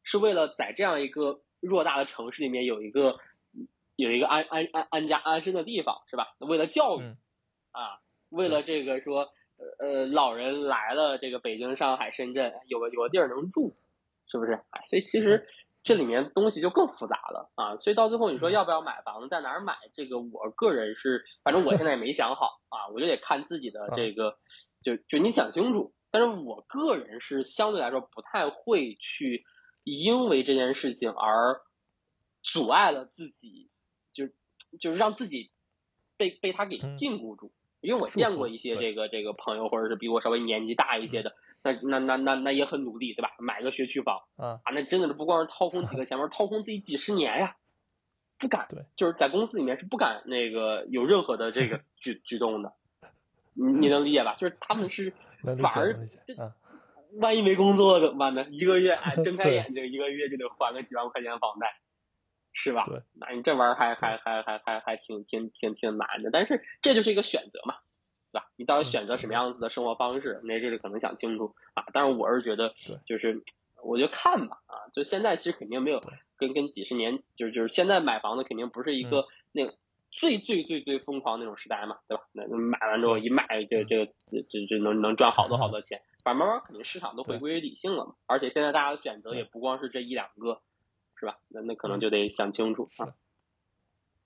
[0.03, 3.19] 是为了在这样一个偌大的城市里面有一个
[3.97, 6.35] 有一个安安安安家安身的地方，是吧？
[6.39, 7.17] 为了教育、嗯
[7.71, 13.75] 啊，为了这个说呃呃老人来了，这个北京、上海、深圳有个有个地儿能住，
[14.31, 14.53] 是不是？
[14.53, 15.45] 啊，所以其实
[15.83, 17.75] 这里面东西就更复杂了啊。
[17.77, 19.75] 所以到最后你说嗯要不要买房子，在哪儿买？
[19.93, 24.37] 这个我个人是，反正我现在也没想好啊，我就得看自己的这个，
[24.95, 25.93] 就就你想清楚。
[26.11, 29.45] 但是我个人是相对来说不太会去
[29.83, 31.59] 因为这件事情而
[32.41, 33.69] 阻碍了自己，
[34.13, 34.27] 就
[34.79, 35.51] 就是让自己
[36.15, 37.51] 被被他给嗯禁锢住。
[37.81, 43.35] 因为我见过一些这个这个朋友，或者是比我稍微年纪大一些的，那那那那那也很努力，对吧？
[43.37, 47.57] 买个学区房啊，啊，那真的是不光是掏空几个 钱包，掏空自己几十年呀，
[48.39, 52.73] 不敢，对，就是在公司里面是不敢那个有任何的这个 举举动的，
[53.57, 54.35] 你你能理解吧？
[54.37, 56.53] 就是他们是能理反而解能理解这啊，
[57.19, 58.45] 万一没工作怎么办呢？
[58.49, 61.79] 一个月哎，睁开眼睛一个月就得还个几万块钱房贷，
[62.53, 62.83] 是吧？
[62.85, 67.75] 对，那你这玩意儿还还还还还还挺挺挺挺难的，但是这就是一个选择嘛，
[68.31, 68.47] 对吧？
[68.57, 71.85] 你到底嗯选择什么样子的生活方式，那这个可能想清楚啊。
[71.93, 72.75] 但是我是觉得，
[73.07, 73.43] 就是
[73.83, 76.01] 我就看吧啊，就现在其实肯定没有
[76.37, 79.73] 跟跟几十年，就是就是现在买房子肯定不是一嗯个那个。
[80.17, 82.23] 最最最最疯狂那种时代嘛，对吧？
[82.33, 86.01] 那那买完之后一卖，这嗯这个这这这能能赚好多好多钱。
[86.23, 90.61] 反正慢慢肯定市场都回归于理性了嘛，而且现在大家的选择也不光是这一两个，
[91.15, 91.39] 是吧？
[91.47, 93.05] 那那可能嗯就得想清楚啊。
[93.05, 93.13] 是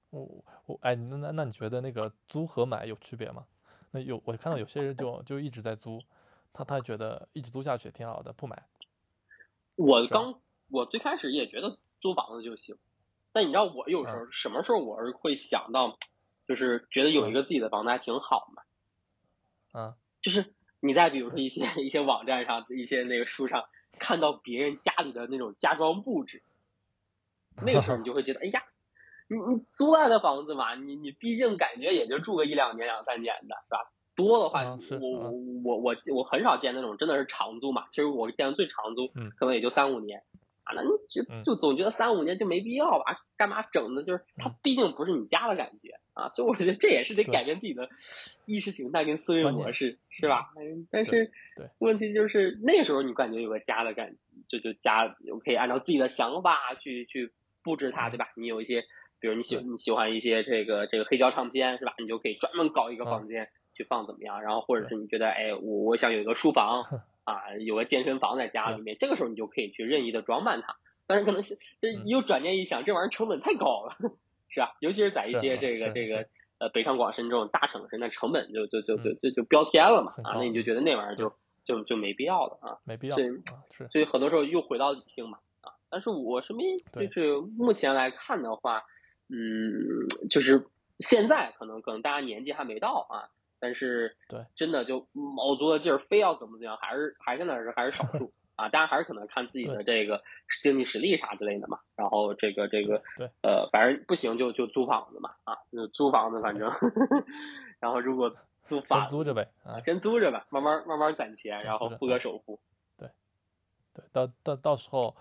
[0.09, 3.45] 我我哎，那那那你觉得那个租和买有区别吗？
[3.91, 6.01] 那有我看到有些人就就一直在租，
[6.53, 8.63] 他他觉得一直租下去挺好的，不买。
[9.75, 12.77] 我刚我最开始也觉得租房子就行，
[13.33, 15.97] 但你知道我有时候什么时候我是会想到，
[16.47, 18.63] 就是觉得有一个自己的房子还挺好嘛。
[19.71, 23.65] 啊，就是你在比如说一些一些网站上、一些那个书上
[23.99, 26.43] 看到别人家里的那种家装布置，
[27.65, 28.63] 那个时候你就会觉得，哎呀，
[29.29, 33.91] 你你租来的房子嘛，你你毕竟感觉也就住个一两年、两三年的，是吧？
[34.13, 35.31] 多的话，我我
[35.63, 37.87] 我我我很少见那种真的是长租嘛。
[37.91, 40.21] 其实我见的最长租，可能也就三五年。
[40.71, 43.17] 啊，那你就就总觉得三五年就没必要吧？
[43.37, 44.03] 干嘛整的？
[44.03, 47.89] 就是它毕竟不是你家的感觉啊，所以我觉得这也是得改变自己的
[48.45, 50.49] 意识形态跟思维模式，是吧？
[50.91, 51.31] 但是
[51.79, 58.29] 问题就是那时候你感觉有个家的感觉，就就家我可以按照自己的想法去去布置它，对吧？
[58.35, 58.83] 你有一些，
[59.19, 61.93] 比如你喜你喜欢一些这个这个黑胶唱片，是吧？
[61.99, 64.41] 你就可以专门搞一个房间去放怎么样？
[64.41, 66.85] 然后或者是你觉得，哎，我我想有一个书房。
[67.23, 70.77] 啊，有个健身房在家里面，这个时候你就可以去任意的装扮它。
[71.07, 73.97] 但是可能是这又转念一想，这玩意儿成本太高了，
[74.49, 74.77] 是吧？
[74.79, 80.35] 尤其是在一些这个这个呃北上广深这种大城市，那成本就就就就就就飙天了嘛啊！
[80.39, 81.33] 那你就觉得那玩意儿就
[81.65, 83.15] 就就没必要了啊，没必要。
[83.17, 83.25] 对，
[83.71, 83.87] 是。
[83.89, 85.73] 所以很多时候又回到理性嘛啊。
[85.89, 88.83] 但是我身边就是目前来看的话，
[89.27, 90.65] 嗯，就是
[90.99, 93.27] 现在可能可能大家年纪还没到啊。
[93.61, 98.67] 但是，对，真的就卯足了劲儿，非要怎么怎么样，还是还是那是还是少数 啊。
[98.69, 100.23] 当然还是可能看自己的这个
[100.63, 101.79] 经济实力啥之类的嘛。
[101.95, 106.71] 然后这个这个，对，呃，反正不行就就租房子嘛啊，就租房子反正。
[107.79, 112.59] 然后如果租房，先租着呗啊，先租着吧，慢慢慢慢攒钱，然后付个首付。
[112.97, 113.09] 对，
[113.93, 115.15] 对，到到到时候，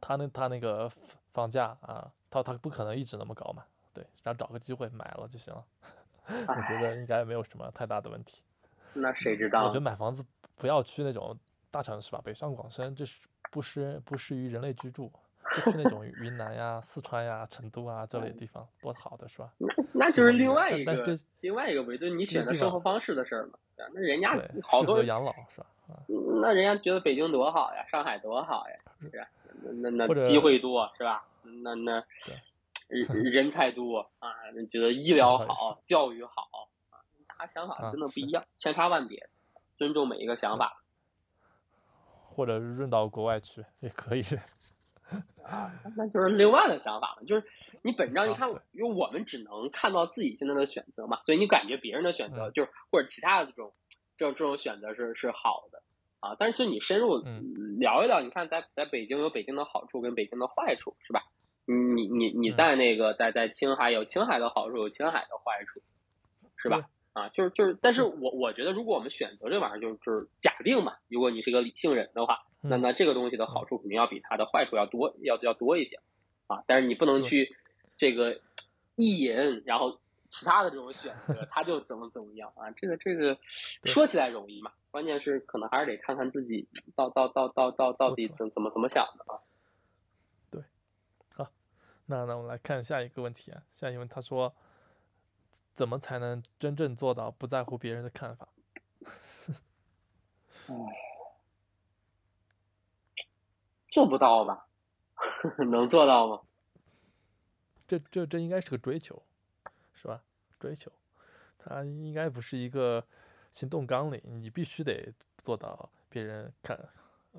[0.00, 0.88] 他那他那个
[1.34, 3.64] 房价啊，他他不可能一直那么高嘛。
[3.94, 5.62] 对，然后找个机会买了就行了。
[6.28, 8.42] 我觉得应该没有什么太大的问题。
[8.94, 9.64] 那谁知道？
[9.64, 10.24] 我觉得买房子
[10.56, 11.36] 不要去那种
[11.70, 15.10] 大城市吧，北上广深这是不适不适于人类居住，
[15.56, 19.52] 就去那种云南呀、四川呀、成都啊这类地方，多好的是吧？
[19.58, 20.94] 那那就是另外一个
[21.40, 23.58] 另外一个维度，你选择生活方式的事儿嘛。
[23.94, 24.30] 那人家
[24.62, 25.66] 好多养老是吧？
[26.40, 28.76] 那人家觉得北京多好呀，上海多好呀，
[29.10, 29.26] 是吧？
[29.62, 31.26] 那那那机会多是吧？
[31.62, 32.04] 那那。
[32.92, 34.28] 人人才多啊，
[34.70, 36.30] 觉得医疗好，教育好
[36.90, 39.28] 啊，大家想法真的不一样，千差万别，
[39.78, 40.82] 尊重每一个想法。
[42.34, 44.22] 或者润到国外去也可以。
[45.44, 47.44] 啊，那就是另外的想法了，就是
[47.82, 53.74] 你本着你看，因为我们只能看到自己现在的选择嘛，所以你感觉别人的选择就是或者其他的这种
[54.16, 55.82] 这种这种选择是是好的
[56.20, 57.18] 啊，但是其实你深入
[57.78, 61.22] 聊一聊，你看在在北京有北京的好处跟北京的坏处，是吧？
[61.66, 65.80] 你你你在那个在在青海有青海的好处，有青海的坏处，
[66.56, 66.88] 是吧？
[67.12, 76.00] 啊，就是就是，但是我我觉得，如果我们选择这玩意儿，就是就是假定嘛，如果你是个理性人的话，那那这个东西的好处肯定要比它的坏处要多，要要多一些，
[76.46, 77.54] 啊，但是你不能去
[77.98, 78.40] 这个
[78.96, 82.70] 意淫，然后其他的这种选择，它就怎么怎么样啊？
[82.70, 83.36] 这个这个
[83.84, 89.38] 说起来容易嘛，关键是可能还是得看看自己到到到到到到底怎怎么怎么想的啊。
[92.12, 94.54] 那那我们来看下一个问题啊，下一个问他说，
[95.72, 98.48] 怎么才能真正做到不在乎别人的看法？
[100.68, 100.74] 哎，
[103.90, 104.66] 做不到吧？
[105.70, 106.42] 能做到吗？
[107.86, 109.22] 这这这应该是个追求，
[109.94, 110.22] 是吧？
[110.60, 110.92] 追求，
[111.58, 113.06] 它应该不是一个
[113.50, 116.78] 行动纲领，你必须得做到别人看。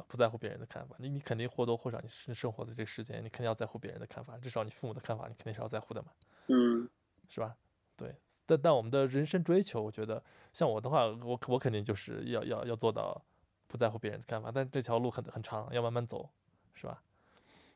[0.08, 6.10] 不在乎别人的看法，你你肯定或多或少你是生活在这个世界，你肯定要在乎别人的看法，至少你父母的看法，你肯定是要在乎的嘛，
[6.48, 6.90] 嗯，
[7.30, 7.56] 是吧？
[7.96, 13.24] 对，但但我们的人生追求，我觉得像我的话，我我肯定就是要要要做到
[13.68, 16.30] 不在乎别人的看法，但这条路很很长，要慢慢走，
[16.74, 17.04] 是吧？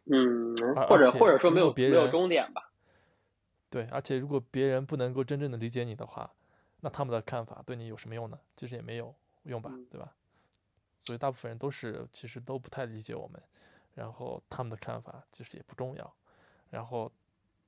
[0.06, 0.56] 嗯，
[0.88, 2.72] 或者或者说没有别人没有终点吧？
[3.70, 6.34] 对，而且如果别人不能够真正的理解你的话，
[6.80, 8.40] 那他们的看法对你有什么用呢？
[8.56, 10.16] 其实也没有用吧，对吧？
[11.00, 13.42] 所以大部分人都是其实都不太理解我们，
[13.94, 16.16] 然后他们的看法其实也不重要，
[16.70, 17.12] 然后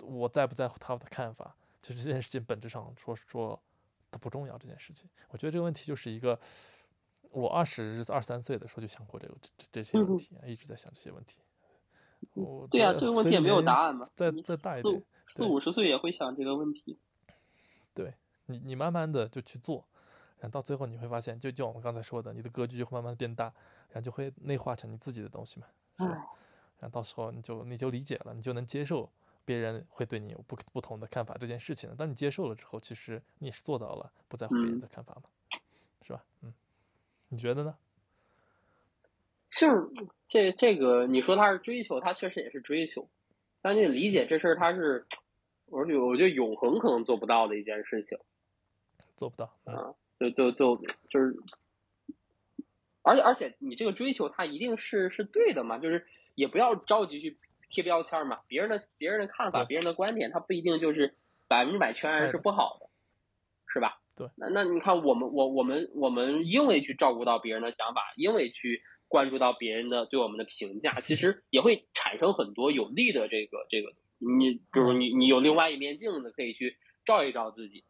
[0.01, 3.61] 我在不在乎他们的看法，其实这件事情本质上说说
[4.11, 4.58] 它不重要。
[4.58, 6.39] 这件事情，我觉得这个问题就是一个
[7.31, 11.39] 我二十二三岁的时候就想过这个这这些问题，一直在想这些问题。
[12.33, 14.10] 我对啊，这个问题也没有答案嘛。
[14.15, 16.99] 再再大一点，四五十岁也会想这个问题。
[17.93, 18.13] 对
[18.47, 19.87] 你，你慢慢的就去做。
[20.40, 23.46] 然后到最后你会发现，就就我们刚才说的，你的格局就会慢慢变大，
[23.90, 25.67] 然后就会内化成你自己的东西嘛，
[25.98, 26.12] 是吧？
[26.79, 29.10] 然后到时候你就你就理解了，你就能接受
[29.44, 31.96] 别人会对你有不不同的看法这件事情了。
[31.96, 35.23] 当你接受了之后，其实你也是做到了不在乎别人的看法嘛，
[36.02, 36.23] 是吧？
[36.42, 36.54] 嗯，
[37.27, 37.77] 你觉得呢？
[39.50, 39.90] 就是
[40.27, 43.10] 这这个，你说他是追求，他确实也是追求
[43.62, 45.06] 但你理解这事儿他是，
[45.65, 48.17] 我觉我觉得永恒可能做不到的一件事情。
[49.17, 50.75] 做不到啊，就就就
[51.09, 51.37] 就是，
[53.03, 56.05] 而且而且你这个追求它一定是是对的嘛，就是
[56.35, 57.37] 也不要着急去
[57.69, 61.15] 贴标签嘛，别人的别人的看法，别人的观点，它不一定就是
[61.47, 62.89] 百分之百全然是不好的，
[63.67, 64.01] 是吧？
[64.17, 64.27] 对。
[64.35, 77.85] 那那你看我们我我们我们因为去照顾到别人的想法，因为去关注到别人的对我们的评价，其实也会产生很多有利的这个这个，你比如你你有另外一面镜子可以去照一照自己。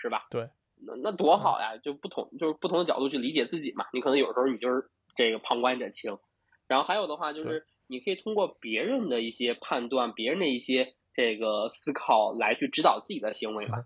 [0.00, 0.28] 是吧？
[0.30, 0.48] 对，
[0.86, 1.76] 那那多好呀！
[1.76, 3.86] 就不同就是不同的角度去理解自己嘛。
[3.92, 6.18] 你可能有时候你就是这个旁观者清，
[6.66, 13.84] 然后还有的话就是你可以通过别人的一些判断、别人的一些这个思考来去指导自己的行为嘛。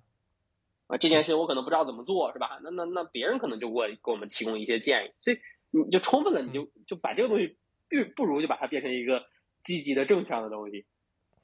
[0.89, 2.61] 啊，这件事我可能不知道怎么做，是吧？
[2.63, 5.39] 那那那别人可能就会给我们提供一些建议，所以
[5.71, 7.57] 你就充分的你就就把这个东西，
[7.89, 9.25] 不不如就把它变成一个
[9.65, 10.85] 积极的正向的东西，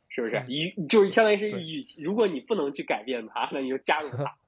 [0.08, 0.44] 是不是？
[0.48, 4.36] 与就是相当于是与如果你不能去改变它，那你就加入它。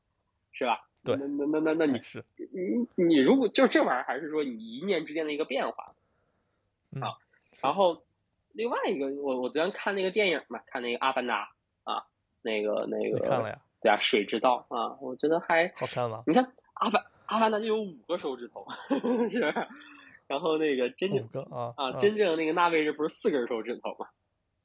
[0.53, 0.90] 是吧？
[1.03, 5.95] 对，那那那那那你是你你如果就是这玩意儿，还是说你一念之间的一个变化
[7.01, 7.17] 啊？
[7.63, 8.03] 然后
[8.53, 11.53] 另外一个，我我昨天看那个电影嘛，看那个《阿凡达》
[11.91, 12.05] 啊，
[12.43, 13.61] 那个那个看了呀？
[13.81, 16.23] 对啊，水之道啊，我觉得还好看吗？
[16.27, 16.45] 你看
[16.75, 18.67] 《阿凡阿凡达》就有五个手指头，
[19.31, 19.69] 是吧？
[20.27, 24.09] 然后那个真正啊啊，真正那个纳威人不是四根手指头吗？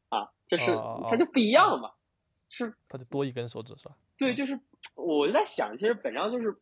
[0.09, 0.65] 啊，就是
[1.09, 1.91] 它就不一样嘛，
[2.49, 3.95] 是它就多一根手指是吧？
[4.17, 4.59] 对，就是。
[4.93, 6.55] 我就在想，其实本质上就是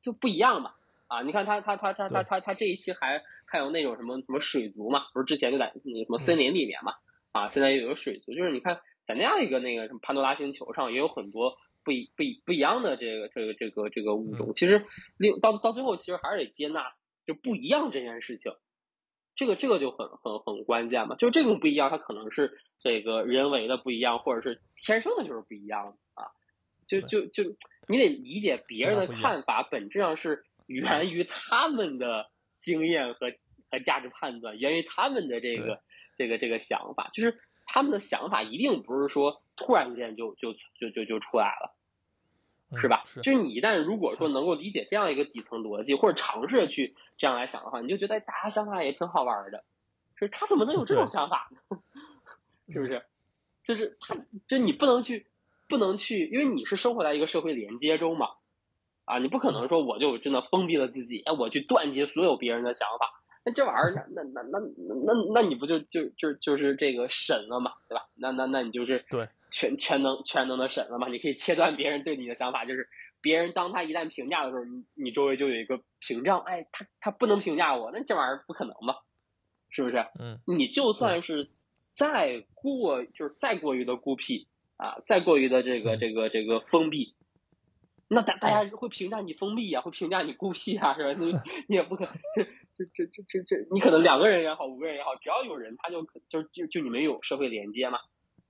[0.00, 0.72] 就不一样嘛，
[1.06, 6.94] 啊，你看他他他他他他他这一期还还有那种什么什么水族嘛，不是之前就在那什么森林里面嘛，
[7.32, 14.84] 啊，现在又有水族，就是你看在那样一个那个什么潘多拉星球上，也有很多不一不一不一样的这个这个这个这个物种，其实
[15.16, 16.92] 另到到最后其实还是得接纳
[17.26, 18.52] 就不一样这件事情，
[19.34, 25.88] 这个这个就很很很关键嘛，就是这种不一样，它可能是这个人为的不一样，或者是天生的就是不一样。
[25.88, 25.94] 啊。
[26.88, 27.44] 就就就，
[27.86, 33.32] 你得理解别人的看法，本质上是源于他们的经验和
[33.70, 35.82] 和价值判断，源于他们的这个
[36.16, 41.76] 这个这个想法，就是他们的想法一定不是说突然间就就就就就出来了，
[42.80, 43.04] 是吧？
[43.22, 49.62] 就是你一旦如果说能够理解这样一个底层逻辑，或者尝试着去这样来想的话，你就觉得大家想法也挺好玩的，
[50.16, 51.78] 是他怎么能有这种想法呢？
[52.72, 53.02] 是不是？
[53.64, 54.16] 就是他，
[54.46, 55.26] 就你不能去。
[55.68, 58.28] 不能去，因为你是生活在一个社会连接中嘛，
[59.04, 68.08] 啊，你不可能说我就真的封闭了自己，哎，我去断绝所有别人的想法，那这玩意儿，那那那那那那你不就就就就是这个神了嘛，对吧？
[68.14, 71.08] 那那那你就是对全全能全能的神了嘛？
[71.08, 72.88] 你可以切断别人对你的想法，就是
[73.20, 78.96] 别人当他一旦评价的时候，你你周围就有一个屏障，哎，他他不能评价我，那这玩意儿不可能嘛，
[79.70, 79.96] 是不是？
[80.18, 81.50] 嗯，你就算是
[81.94, 84.47] 再过就是再过于的孤僻。
[84.78, 87.14] 啊，再过于的这个这个这个封闭，
[88.08, 91.12] 那大大家会评价你封闭啊，会评价你孤僻啊，是吧？
[91.20, 91.34] 你
[91.68, 92.14] 你也不可能，
[92.74, 97.98] 这这这这这，你可能两个人也好，五个人也好，只要有人，他就就就就你们有社会连接嘛，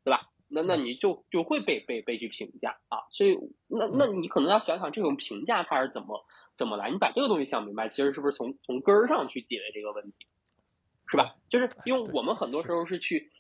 [0.05, 0.29] 对吧？
[0.51, 6.25] 那那你就就会被被被去评价啊，所以那那你可能要想想这种评价它是怎么
[6.55, 10.27] 怎么来，你把这个东西想明白，其实是不是从从根儿上去解决这个问题，
[11.11, 11.37] 是吧？
[11.51, 13.31] 就是因为我们很多时候是去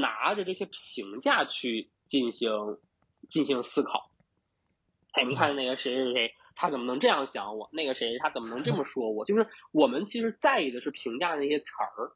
[0.00, 1.90] 拿着这些评价去。
[2.04, 2.50] 进行
[3.26, 4.10] 进行思考，
[5.12, 7.70] 哎，你看那个谁谁谁，他怎么能这样想我？
[7.72, 9.24] 那个谁，他怎么能这么说我？
[9.24, 12.12] 就是我们其实在意的是评价那些词儿，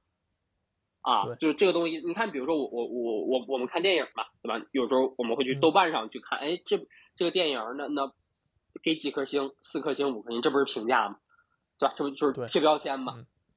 [1.01, 2.03] 啊，就是这个东西。
[2.05, 4.67] 你看，比如说我我我我我们看电影嘛，对吧？
[4.73, 8.13] 有时候我们会去豆瓣上去看，哎，这这个电影那那
[8.83, 9.55] 给几颗星？
[9.63, 11.17] 四颗星、五颗星，这不是评价吗？
[11.79, 11.95] 对吧？
[11.97, 13.15] 这不就是贴标签嘛？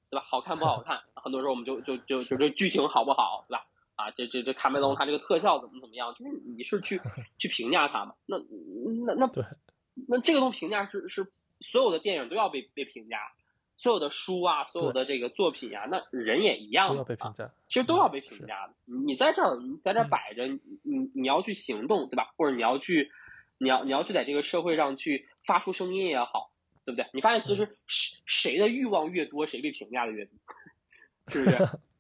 [0.10, 0.26] 对吧？
[0.26, 1.02] 好看不 好看？
[1.16, 3.44] 很多时候我们就就就就这剧情好不好？
[3.50, 3.66] 对吧？
[4.00, 6.14] 啊，这这这卡梅隆他这个特效怎么怎么样？
[6.18, 7.02] 就是你是去
[7.38, 8.16] 去评价他嘛？
[8.26, 8.38] 那
[9.06, 9.44] 那那对，
[10.08, 11.30] 那这个东西评价是是
[11.60, 13.18] 所有的电影都要被被评价，
[13.76, 18.74] 所有的书啊，所有的这个作品啊，那人也一样都要被评价，其实都要被评价的。
[18.86, 22.32] 你在这儿，你在这摆着，你你你要去行动，对吧？
[22.38, 23.12] 或者你要去，
[23.58, 26.52] 你要你要去在这个社会上去发出声音也好，
[26.86, 27.06] 对不对？
[27.14, 30.34] 你发现其实谁谁的欲望越多，谁被评价的越多，
[31.28, 31.58] 是不是？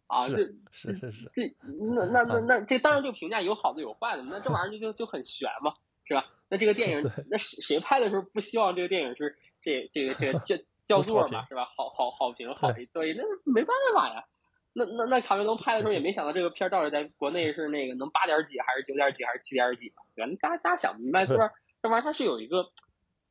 [0.09, 0.37] 啊，这
[0.71, 1.55] 是是是，这
[1.95, 6.25] 那那那那这当然就评价有好的有坏的，那这玩意儿就就就很悬嘛，是吧？
[6.49, 11.65] 那这个电影， 那谁谁拍的时候不希望这个电影是这这个这个叫叫座嘛，是吧？
[11.65, 14.25] 好好好评好对，那没办法呀。
[14.73, 20.31] 那那那卡梅隆拍的时候也没想到这个片儿到底在国内是那个能八点几还是九点几还是七点几嘛，对吧？
[20.41, 21.51] 大家大家想明白，这玩
[21.83, 22.71] 这玩意儿它是有一个，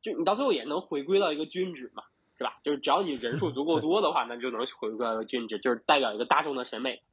[0.01, 2.03] 就你到最后也能回归到一个均值嘛。
[2.39, 2.57] 是吧？
[2.63, 7.03] 就是只要你人数 足够多的话，那就能回归到均值，就是代表一个大众的审美，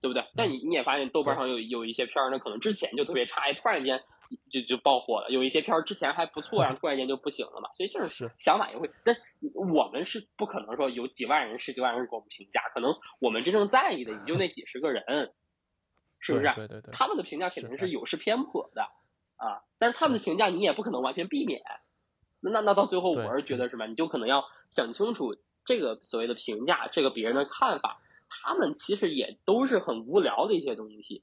[0.00, 0.24] 对对不对？
[0.36, 4.02] 但你你也发现豆瓣上有有一些片儿，那可能之前就特别差，哎，突然间
[4.50, 7.70] 就就爆火了；有一些片儿之前还不错，然后 突然间就不行了嘛。
[7.72, 9.16] 所以就是是想法也会，但
[9.54, 15.02] 我们是不可能说有几万人、十几万人给我们评价，可能我们真正在意的也就那几十个人，
[16.20, 16.54] 是不是？
[16.54, 18.82] 对对对，他们的评价肯定是是有失偏颇的
[19.36, 21.60] 啊，但是他们的评价你也不可能完全避免。
[21.62, 21.85] 那
[22.50, 23.86] 那那到最后，我是觉得什么？
[23.86, 31.22] 你就可能要想清楚这个所谓的评价，这个别人的看法，他们其实也都是很无聊的一些东西，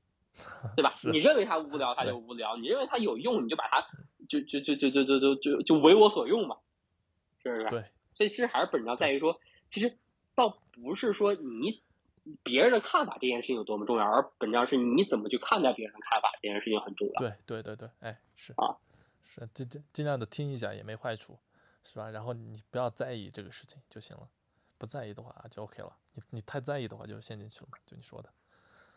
[0.76, 0.92] 对吧？
[1.12, 3.88] 你认为它无聊，它就无聊；你认为它有用，你就把它
[4.28, 6.58] 就就就就就就就就就为我所用嘛，
[7.42, 7.70] 是不是？
[7.70, 9.98] 对所以其实还是本质上在于说，其实
[10.36, 11.82] 倒不是说你
[12.44, 17.14] 别人的看法这件事情有多么重要，而本质上是你怎么去看待别人的看法这件事情很重要。
[17.20, 18.78] 对对对对，哎，是啊，
[19.24, 21.40] 是尽尽尽量的听一下也没坏处，
[21.84, 22.10] 是吧？
[22.12, 24.30] 然后你不要在意这个事情就行了，
[24.78, 25.98] 不在意的话就 OK 了。
[26.14, 28.30] 你你太在意的话就陷进去了嘛，就你说的。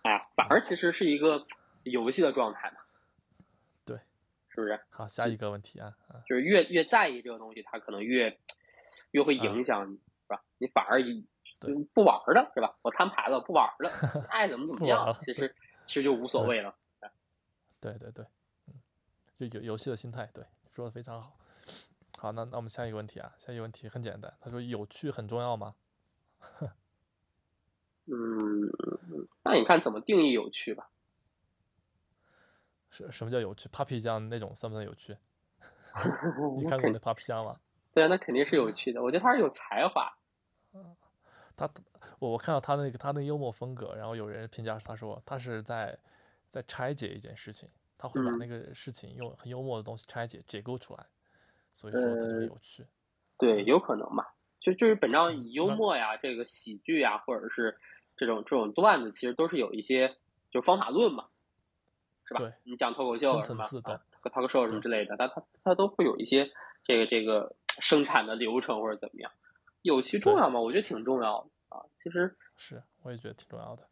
[0.02, 1.46] 哎，反而其实是一个
[1.82, 2.78] 游戏的状态嘛。
[3.84, 3.98] 对，
[4.48, 4.78] 是不是？
[4.90, 8.38] 好，下一个问题啊啊，就是越越在意这个东西，它可能越
[9.12, 10.44] 越会影响你，是吧？
[10.58, 11.26] 你反而一
[11.58, 12.76] 对不玩儿了，是吧？
[12.82, 13.90] 我摊牌了，不玩儿了，
[14.28, 15.54] 爱怎么怎么样其实
[15.86, 16.76] 其实就无所谓了。
[17.80, 18.28] 对对对，嗯，
[19.36, 21.36] 就游游戏的心态，对，说的非常好。
[22.18, 25.74] 好，那那我们下一个问题啊，下一个问题很简单，他说有趣很重要吗？
[28.08, 28.70] 嗯，
[29.44, 30.88] 那你看怎么定义有趣吧？
[32.88, 35.16] 什什么叫有趣？Papi 酱那种算不算有趣？
[36.56, 37.60] 你看过那 Papi 酱吗？
[37.92, 39.02] 对啊，那肯定是有趣的。
[39.02, 40.16] 我觉得他是有才华。
[41.56, 41.68] 他
[42.18, 45.98] 我我看到他那个他那幽默风格，然后有人评价他说他是在
[46.48, 47.68] 在拆解一件事情，
[47.98, 51.06] 他会把嗯那个事情用很幽默的东西拆解解构出来，
[51.72, 52.86] 所以说他就很呃有趣。
[53.38, 54.34] 对，有可能吧。
[54.60, 57.78] 就就是本质上嗯以幽默呀，这个喜剧呀，或者是
[58.16, 60.16] 这种这种段子，其实都是有一些
[60.50, 61.28] 就方法论嘛，
[62.24, 62.40] 是吧？
[62.40, 66.50] 对你讲脱口秀深什么脱口秀什么之类的，它它它都会有一些
[66.84, 69.30] 这个这个生产的流程或者怎么样。
[69.82, 70.60] 有趣重要吗？
[70.60, 71.86] 我觉得挺重要的啊。
[72.02, 73.88] 其实是，我也觉得挺重要的。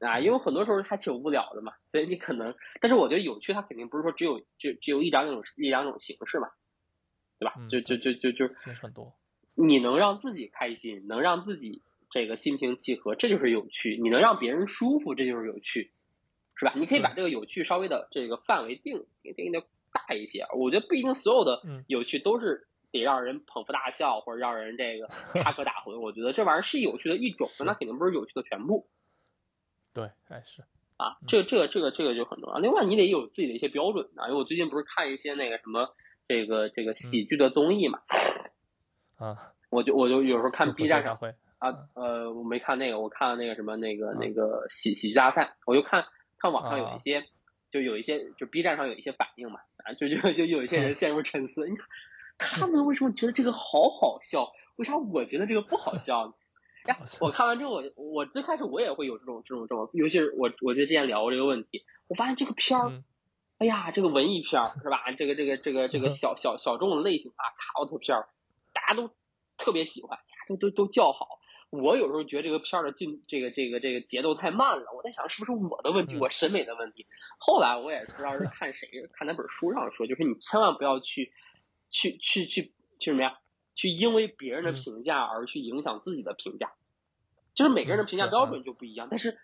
[0.00, 6.48] 啊，因为很多时候还挺无聊的嘛，所以你可能，但是我觉得有趣，它肯定不是说只有就只有一两种一两种形式嘛，
[7.38, 7.54] 对吧？
[7.58, 9.14] 嗯就就就就就形式很多。
[9.54, 15.92] 你能让自己开心，能让自己这个心平气和，这就是有趣；你能让别人舒服，这就是有趣，
[16.54, 16.72] 是吧？
[16.76, 19.04] 你可以把这个有趣稍微的这个范围定
[19.36, 19.60] 定的
[19.92, 20.46] 大一些。
[20.56, 26.00] 我觉得不一定所有的嗯有趣都是得让人捧腹大笑或者让人这个插科打诨。
[26.00, 28.88] 我觉得这玩意儿是有趣的一种，是那肯定不是有趣的全部
[29.92, 30.62] 对，哎是，
[30.96, 31.18] 啊。
[31.20, 32.58] 嗯这这个这个这个就很重要。
[32.58, 34.28] 另外，你得有自己的一些标准啊。
[34.28, 35.94] 因为我最近不是看一些那个什么
[36.28, 38.00] 这个这个喜剧的综艺嘛，
[39.16, 39.36] 啊，
[39.70, 41.16] 我就我就有时候看 B 站上。
[41.16, 41.34] 会。
[41.58, 46.06] 啊，呃，我没看那个，我看了那个什么那个啊那个喜喜剧大赛，我就看
[46.38, 47.26] 看网上有啊一些，
[47.70, 51.86] 就有一些就 B 站上有一些反应嘛，啊，就就就有一些人陷入沉思，你看
[52.38, 56.32] 他们为什么觉得这个好好笑，为啥我觉得这个不好笑呢？
[56.86, 63.04] 呀，我看完之后，我我最开始我也会有这种这种这种，尤其是我我记得之前聊过这个问题，我发现这个片儿，嗯
[63.58, 65.12] 哎呀，这个文艺片儿是吧？
[65.18, 68.28] 这个这个这个这个小小小众的类型啊，卡奥特片儿，
[68.72, 69.10] 大家都
[69.58, 71.38] 特别喜欢，呀都都都叫好。
[71.68, 77.06] 我有时候觉得这个片儿的进这个这个这个节奏太慢了，我在想是不是我的问题，嗯我审美的问题。
[77.38, 81.30] 后来我也不知道是看谁看哪本书上说，就是你千万不要去
[81.90, 83.38] 去去去去什么呀？
[83.80, 86.72] 去因为别人的嗯评价而去影响自己的评价。
[87.54, 89.38] 就是每个人的评价标准就不一样，但是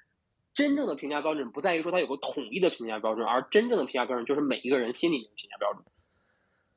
[0.52, 5.84] 真正的评价标准不在于说它有个统一的评价标准，而真正的评价标准就是每一个人心里面的评价标准。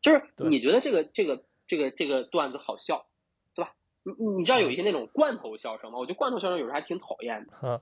[0.02, 3.08] 就是你觉得这个这个这个这个段子好笑，
[3.54, 3.74] 对吧？
[4.04, 6.00] 你你你知道有一些那种罐头笑声吗？
[6.00, 7.54] 我觉得罐头笑声有时候还挺讨厌的。
[7.68, 7.82] 啊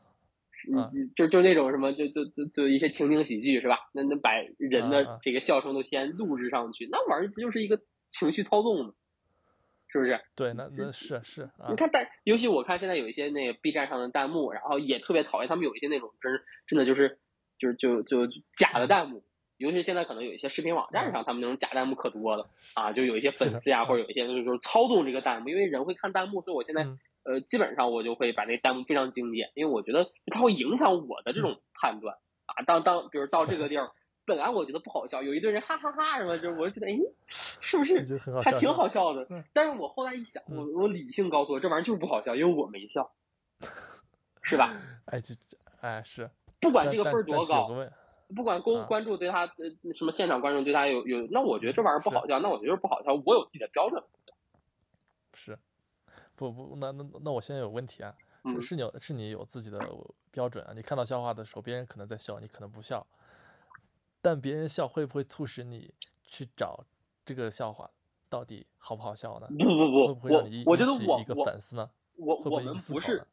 [0.75, 3.77] 啊嗯，就就那种什么，就就就就一些情景喜剧是吧？
[3.93, 8.93] 那那把人的这个笑声都先录制上去，那玩意儿不就是一个情绪操纵吗？
[9.89, 10.19] 是不是？
[10.35, 16.31] 对，那那是是啊你，看弹，尤其我看现在有一些那个 B 站上的弹幕，然后也特别讨厌他们有一些那种真
[16.67, 17.19] 真的就是
[17.57, 18.27] 就是就就
[18.57, 19.23] 假的弹幕，
[19.57, 32.15] 尤其现在可能有一些视频网站上，他们那种假弹幕可多了啊，就有一些粉丝呀，或者有一些就是说操纵这个弹幕，因为人会看弹幕，所以我现在嗯呃基本上我就会把那个弹幕非常精简，因为我觉得它会影响我的这种判断
[32.45, 32.63] 啊。
[32.65, 33.89] 当当比如到这个地儿，
[34.27, 36.99] 本来我觉得不好笑，有一堆人哈哈哈什么，就我就觉得哎，
[37.61, 37.93] 是不是
[38.43, 39.41] 还挺好笑的嗯？
[39.53, 43.13] 但是我后来一想，我我理性告诉我这玩意儿就是不好笑，因为我没笑，
[44.43, 44.69] 是吧？
[45.05, 47.69] 哎这这哎是，不管这个分儿多高
[48.35, 54.03] 不管公啊关注对他呃什么现场观众对他有有，那我觉得这玩意儿不好笑，那我觉得不好笑，我有自己的标准。
[55.33, 55.57] 是，
[56.35, 58.13] 不不，那那那我现在有问题啊，
[58.43, 59.79] 嗯是是你有是你有自己的
[60.29, 60.73] 标准啊。
[60.75, 63.07] 你看到笑话的时候，别人可能在笑，你可能不笑，
[64.21, 65.93] 但别人笑会不会促使你
[66.23, 66.85] 去找
[67.25, 67.89] 这个笑话
[68.29, 69.47] 到底好不好笑呢？
[69.57, 71.89] 不不不，会不会让你我我觉得我我反思呢？
[72.15, 73.25] 我我会不会们不是？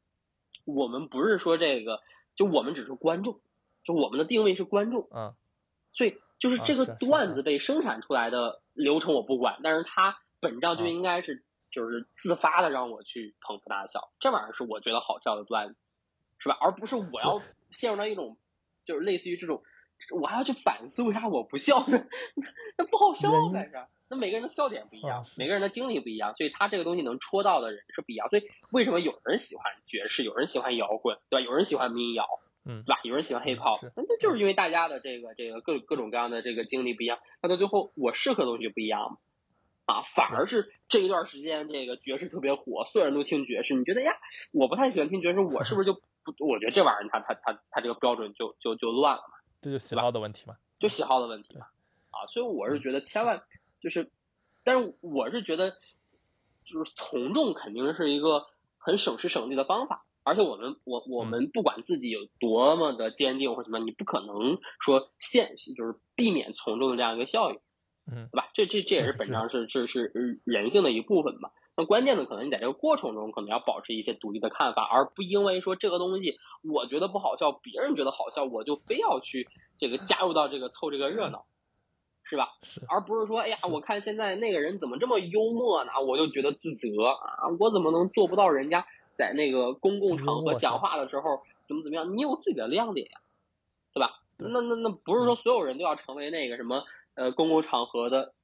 [0.65, 2.01] 我们不是说这个，
[2.37, 3.41] 就我们只是观众，
[3.85, 5.37] 就我们的定位是观众，啊
[5.93, 15.77] 所以就是啊这个段子被生产出来的流程我不管，但是它本质上就啊应该是就是自发的让我去捧腹大笑，这玩意儿是我觉得好笑的段子，
[16.39, 16.57] 是吧？
[16.61, 18.37] 而不是我要陷入到一种
[18.87, 19.63] 就是类似于这种，
[20.11, 22.05] 我还要去反思为啥我不笑呢？
[22.77, 23.89] 那不好笑原因在这儿。
[24.09, 28.29] 那每个人的笑点不一样，每个人的经历不一样，所以他这个东西能戳到的人是不一样。
[28.29, 31.45] 所以为什么有人喜欢爵士，有人喜欢摇滚，对吧？
[31.45, 32.27] 有人喜欢民谣，
[32.67, 33.01] 嗯对吧？
[33.03, 39.17] 有人喜欢 hip hop，那那就是因为大家的这个这个各各种各样的这个经历不一样，那到最后我适合的东西就不一样嘛。
[39.87, 44.13] 啊，反而是这一段时间这个爵士特别火，所有人都听爵士，你觉得呀，
[44.53, 46.47] 我不太喜欢听爵士，我是不是就不？
[46.47, 49.34] 我觉得这玩意儿它它它它这个标准就就就乱了嘛，
[49.65, 50.59] 这就喜好的问题嘛。
[50.79, 51.67] 就喜好的问题嘛。
[52.11, 53.43] 啊，所以我是觉得千万
[53.81, 54.11] 就是，
[54.63, 55.71] 但是我是觉得
[56.67, 58.47] 就是从众肯定是一个
[58.77, 60.05] 很省时省力的方法。
[60.23, 67.59] 而且我们我我们不管自己有多么的坚定或什么，你不可能说现就是避免从众的这样一个效应，
[68.07, 68.51] 嗯对吧？
[68.53, 71.51] 这这这也是本质上是是是人性的一部分嘛。
[71.77, 79.49] 那关键的可能你在这个过程中可能要保持一些独立的看法，而不因为说这个东西我觉得不好笑，别人觉得好笑，我就非要去
[79.79, 81.47] 这个加入到这个凑这个热闹，
[82.23, 82.55] 是吧？
[82.63, 92.17] 是而不是说，哎呀，我看现在那个人怎么这么幽默呢，我就觉得自责啊，我怎么能做不到人家在那个公共场合讲话的时候怎么怎么样？
[92.17, 93.19] 你有自己的亮点呀，
[93.93, 94.21] 对吧？
[94.37, 96.83] 那那那不是说所有人都要成为那个什么
[97.15, 98.35] 呃公共场合的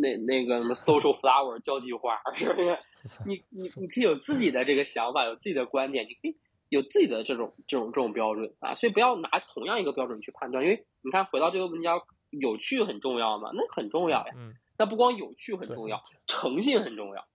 [0.00, 2.78] 那那个什么 social flower 交际花，是不是？
[3.26, 6.36] 你你你可以有自己的这个想法，有自己的观点，你可以
[6.68, 14.32] 有自己的这种这种这种标准啊，所以不要拿同样一个标准去判断，因为你看回到这个问题上，有趣很重要嘛，那很重要呀。
[14.36, 17.26] 嗯，那不光有趣很重要，诚信很重要，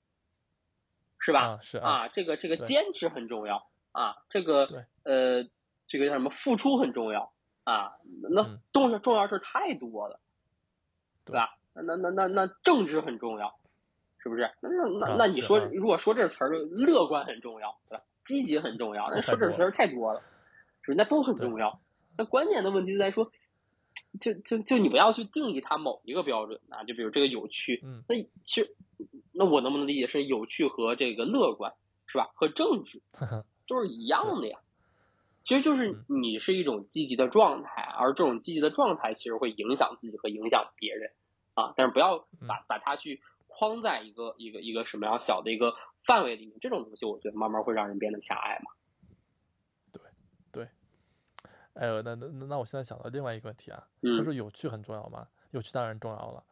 [1.20, 1.39] 是吧？
[1.41, 4.68] 啊是啊，啊，这个这个坚持很重要啊，这个
[5.03, 5.43] 呃
[5.88, 7.32] 这个叫什么付出很重要
[7.64, 7.93] 啊，
[8.30, 10.20] 那嗯重要重要事儿太多了，
[11.26, 11.57] 对对吧？
[11.74, 13.55] 那那那那那政治很重要，
[14.19, 14.49] 是不是？
[14.61, 18.03] 那那那啊那你说如果说这词儿，乐观很重要，对吧？
[18.26, 20.22] 积极很重要，那说这词儿太多了，
[20.82, 20.95] 是不是？
[20.95, 21.80] 那都很重要。
[22.17, 23.32] 那关键的问题就在说，
[24.19, 28.15] 就就就你不要去定义它某一个标准啊，就比如这个有趣，嗯那
[28.45, 28.76] 其实
[29.34, 31.74] 那我能不能理解是有趣和这个乐观
[32.05, 32.30] 是吧？
[32.36, 33.01] 和政治
[33.67, 34.59] 都是一样的呀。
[35.43, 41.11] 其实就是嗯你是一种积极的状态，而这种积极的状态其实会影响自己和影响别人
[41.62, 41.74] 啊。
[41.78, 45.74] 但是不要嗯把把它去框在一个一个一个什么样小的一个
[46.05, 48.72] 范围里面，这种东西我觉得慢慢会让人变得狭隘嘛。
[49.91, 50.01] 对
[50.51, 50.70] 对
[51.74, 55.28] 哎呦，那那那那我现在想到另外一个问题啊，他嗯说有趣很重要吗？
[55.51, 56.43] 有趣当然重要了，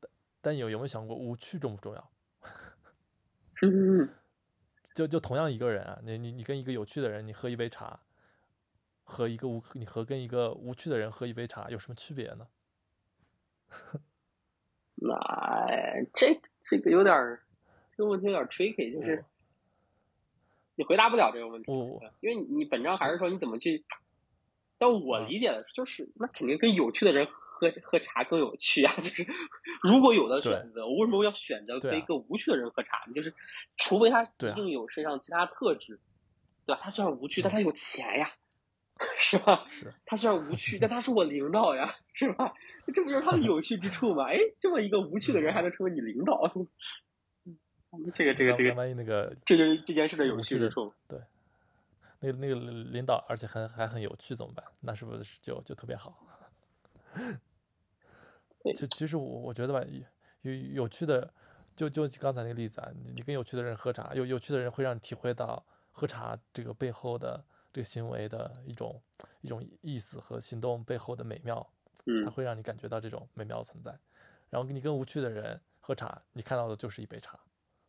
[0.00, 0.10] 但
[0.40, 2.10] 但有有没有想过无趣重不重要？
[3.62, 4.08] 嗯
[4.94, 8.00] 就就同样一个人啊，你你你跟一个有趣的人，你喝一杯茶，
[9.04, 12.48] 和一个无你和跟一个无趣的人喝一杯茶有什么区别呢？
[14.96, 17.42] 那哎这这个有点儿，
[17.96, 19.24] 这个问题有点儿 tricky，就是
[20.74, 21.70] 你回答不了这个问题。
[22.20, 23.84] 因为你你本质上还是说你怎么去，
[24.78, 29.26] 但我啊理解的就是那肯定跟有趣的人喝喝茶更有趣啊，就是
[29.82, 33.12] 如果有的选择，我为什么要选择跟一个无趣的人喝茶呢？
[33.14, 33.34] 就是
[33.76, 36.00] 除非他一定有身上其他特质，
[36.66, 36.80] 对吧？
[36.82, 38.32] 他虽然无趣，嗯但他有钱呀，
[39.18, 39.64] 是吧？
[39.68, 42.54] 是他虽然无趣，但他是我领导呀，是吧？
[42.94, 44.24] 这不就是他的有趣之处吗？
[44.32, 46.50] 哎，这么一个无趣的人还能成为你领导，
[47.44, 47.58] 嗯
[48.14, 50.92] 这个这个这个，万一那个这就是这件事的有趣之处。
[51.08, 51.20] 对
[52.20, 54.64] 那个那个领导，而且还还很有趣怎么办？
[54.80, 56.26] 那是不是就就特别好？
[58.74, 59.84] 其其实我我觉得吧，
[60.42, 61.32] 有有有趣的，
[61.76, 67.44] 就就刚才那个例子啊，你你跟有趣的人喝茶，有有趣的人会让你体会到喝茶这个背后的
[67.76, 68.98] 这个行为的一种
[69.42, 71.56] 一种意思和行动背后的美妙，
[71.94, 73.90] 它嗯会让你感觉到这种美妙存在。
[74.48, 77.38] 然后你跟无趣的人喝茶，你看到的就是一杯茶。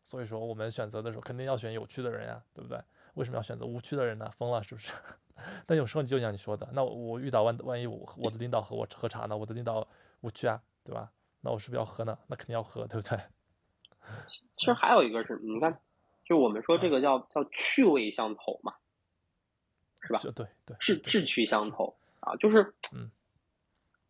[0.04, 2.78] 所以说，我们选择的时候肯定要选有趣的人呀，对不对？
[3.14, 4.30] 为什么要选择无趣的人呢？
[4.36, 4.92] 疯了是不是？
[5.64, 9.88] 但有时候你就像你说的，那我我遇到万万一我我的领导和我喝茶呢，我的领导
[10.20, 11.10] 无趣啊，对吧？
[11.40, 12.18] 那我是不是要喝呢？
[12.26, 13.18] 那肯定要喝，对不对？
[14.52, 15.80] 其实还有一个是，你看，
[16.26, 18.74] 就我们说这个叫叫趣味相投嘛，
[20.08, 20.18] 是吧？
[20.18, 23.10] 就对对，对志志趣相投啊，就是，嗯，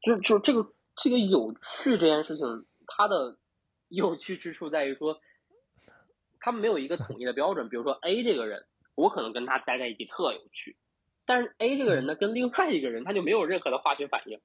[0.00, 3.36] 就是就是这个这个有趣这件事情，它的
[3.88, 5.20] 有趣之处在于说，
[6.40, 7.68] 他们没有一个统一的标准。
[7.68, 10.76] 比如说 A 这个人我可能跟他待在一起特有趣，
[11.26, 14.40] 但是 A 这个人呢，跟另外一个人他就没有任何的化学反应，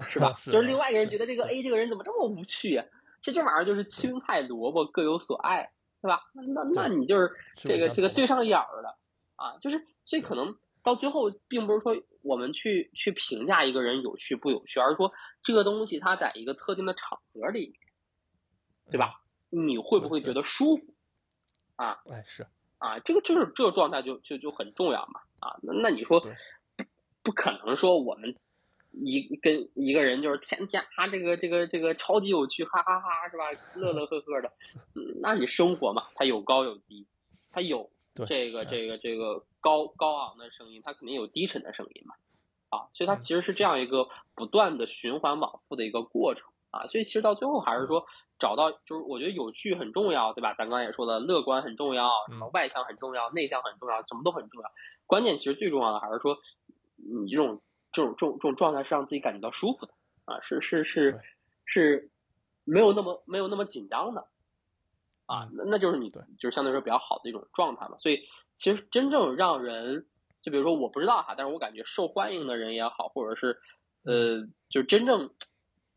[0.00, 0.32] 是吧？
[0.38, 2.84] 是就是另外一个人觉得这个 A 这个人怎么这么无趣呀、
[3.20, 5.70] 其实这玩意儿就是青菜萝卜各有所爱，
[6.02, 6.22] 对吧？
[6.34, 8.98] 那那那你就是这个这个对上眼儿了
[9.38, 15.12] 啊，就是所以可能到最后，并不是说我们去去评价一个人有趣不有趣，而是说
[15.42, 17.78] 这个东西它在一个特定的场合里，
[18.90, 19.22] 对吧？
[19.50, 20.92] 你会不会觉得舒服
[21.76, 22.02] 啊？
[22.04, 22.16] 嗯？
[22.16, 22.46] 哎，是
[22.78, 25.58] 啊，这个就是这个状态就就就很重要嘛啊。
[25.62, 26.84] 那那你说不
[27.22, 28.36] 不可能说我们
[28.92, 33.44] 一跟一个人就是天天啊这个这个这个超级有趣，哈哈哈是吧？
[33.76, 34.52] 乐乐呵呵的，
[34.94, 37.06] 嗯那你生活嘛，它有高有低，
[37.50, 42.14] 它有对这个嗯这个这个高高昂的声音，它肯定有低沉的声音嘛
[42.70, 46.86] 啊，所以它嗯其实是这样一个不断的循环往复的一个过程啊。
[46.86, 48.06] 所以其实到最后还是说
[48.38, 50.54] 找到，就是我觉得有趣很重要，对吧？
[50.54, 54.70] 咱刚才也说了，乐观很重要，什么嗯外向很重要，内向很重要，什么都很重要。
[55.06, 56.38] 关键其实最重要的还是说，
[56.96, 57.60] 你这种
[57.92, 59.92] 这种这种这种状态是让自己感觉到舒服的
[60.24, 61.20] 啊，是是是
[61.64, 62.10] 是
[62.64, 64.28] 没有那么没有那么紧张的
[65.28, 67.98] 啊嗯，那那就是你对就是相对来说比较好的一种状态嘛。
[67.98, 70.06] 所以其实真正让人，
[70.42, 73.60] 就比如说我不知道哈，但是我感觉受欢迎的人也好，或者是
[74.04, 75.30] 呃，就是真正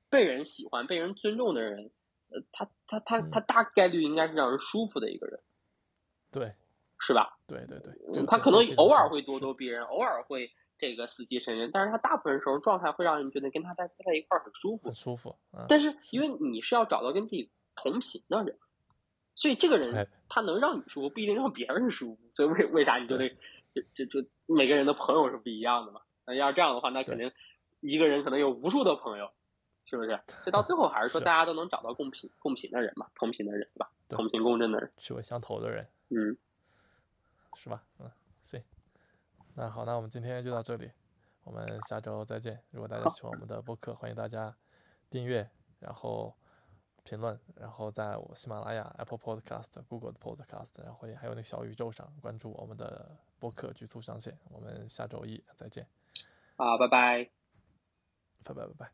[0.10, 1.90] 被人喜欢、被人尊重的人，
[2.30, 5.40] 呃，他他他嗯他大概率应该是让人舒服的一个人，
[6.32, 6.54] 对
[7.00, 7.38] 是吧？
[7.48, 14.94] 对对对，嗯他可能偶尔会咄咄逼人，偶尔会这个死气沉沉，但是他大部分时候状态会让人觉得跟他待待在一块儿很舒服很。
[14.94, 15.66] 舒服啊。
[15.70, 18.58] 但是因为你是要找到跟自己同频的人，
[19.36, 22.22] 所以这个人他能让你舒服，不一定让别人舒服。
[22.32, 23.30] 所以为为啥你就得
[23.72, 26.02] 就就就每个人的朋友是不一样的嘛？
[26.26, 27.32] 那要是这样的话，那肯定
[27.80, 29.32] 一个人可能有无数的朋友，
[29.86, 30.20] 是不是？
[30.28, 33.92] 所以到最后还是说大家都能找到共频共频的人嘛，同频的人对吧？
[34.10, 36.38] 同频共振的人，趣味相投的人嗯，
[37.56, 37.84] 是吧？
[38.00, 38.12] 嗯，
[38.42, 38.62] 行。
[39.56, 40.92] 那好，那我们今天就到这里，
[41.44, 42.62] 我们下周再见。
[42.72, 44.56] 如果大家喜欢我们的播客，欢迎大家
[45.10, 46.36] 订阅，然后
[47.04, 54.38] 评论，然后在我喜马拉雅、Apple Podcast、Google 的 Podcast，然后也还有那个小宇宙上关注我们的播客局促上线。
[54.50, 55.88] 我们下周一再见，
[56.56, 57.30] 好，拜拜。
[58.44, 58.92] 拜拜拜拜。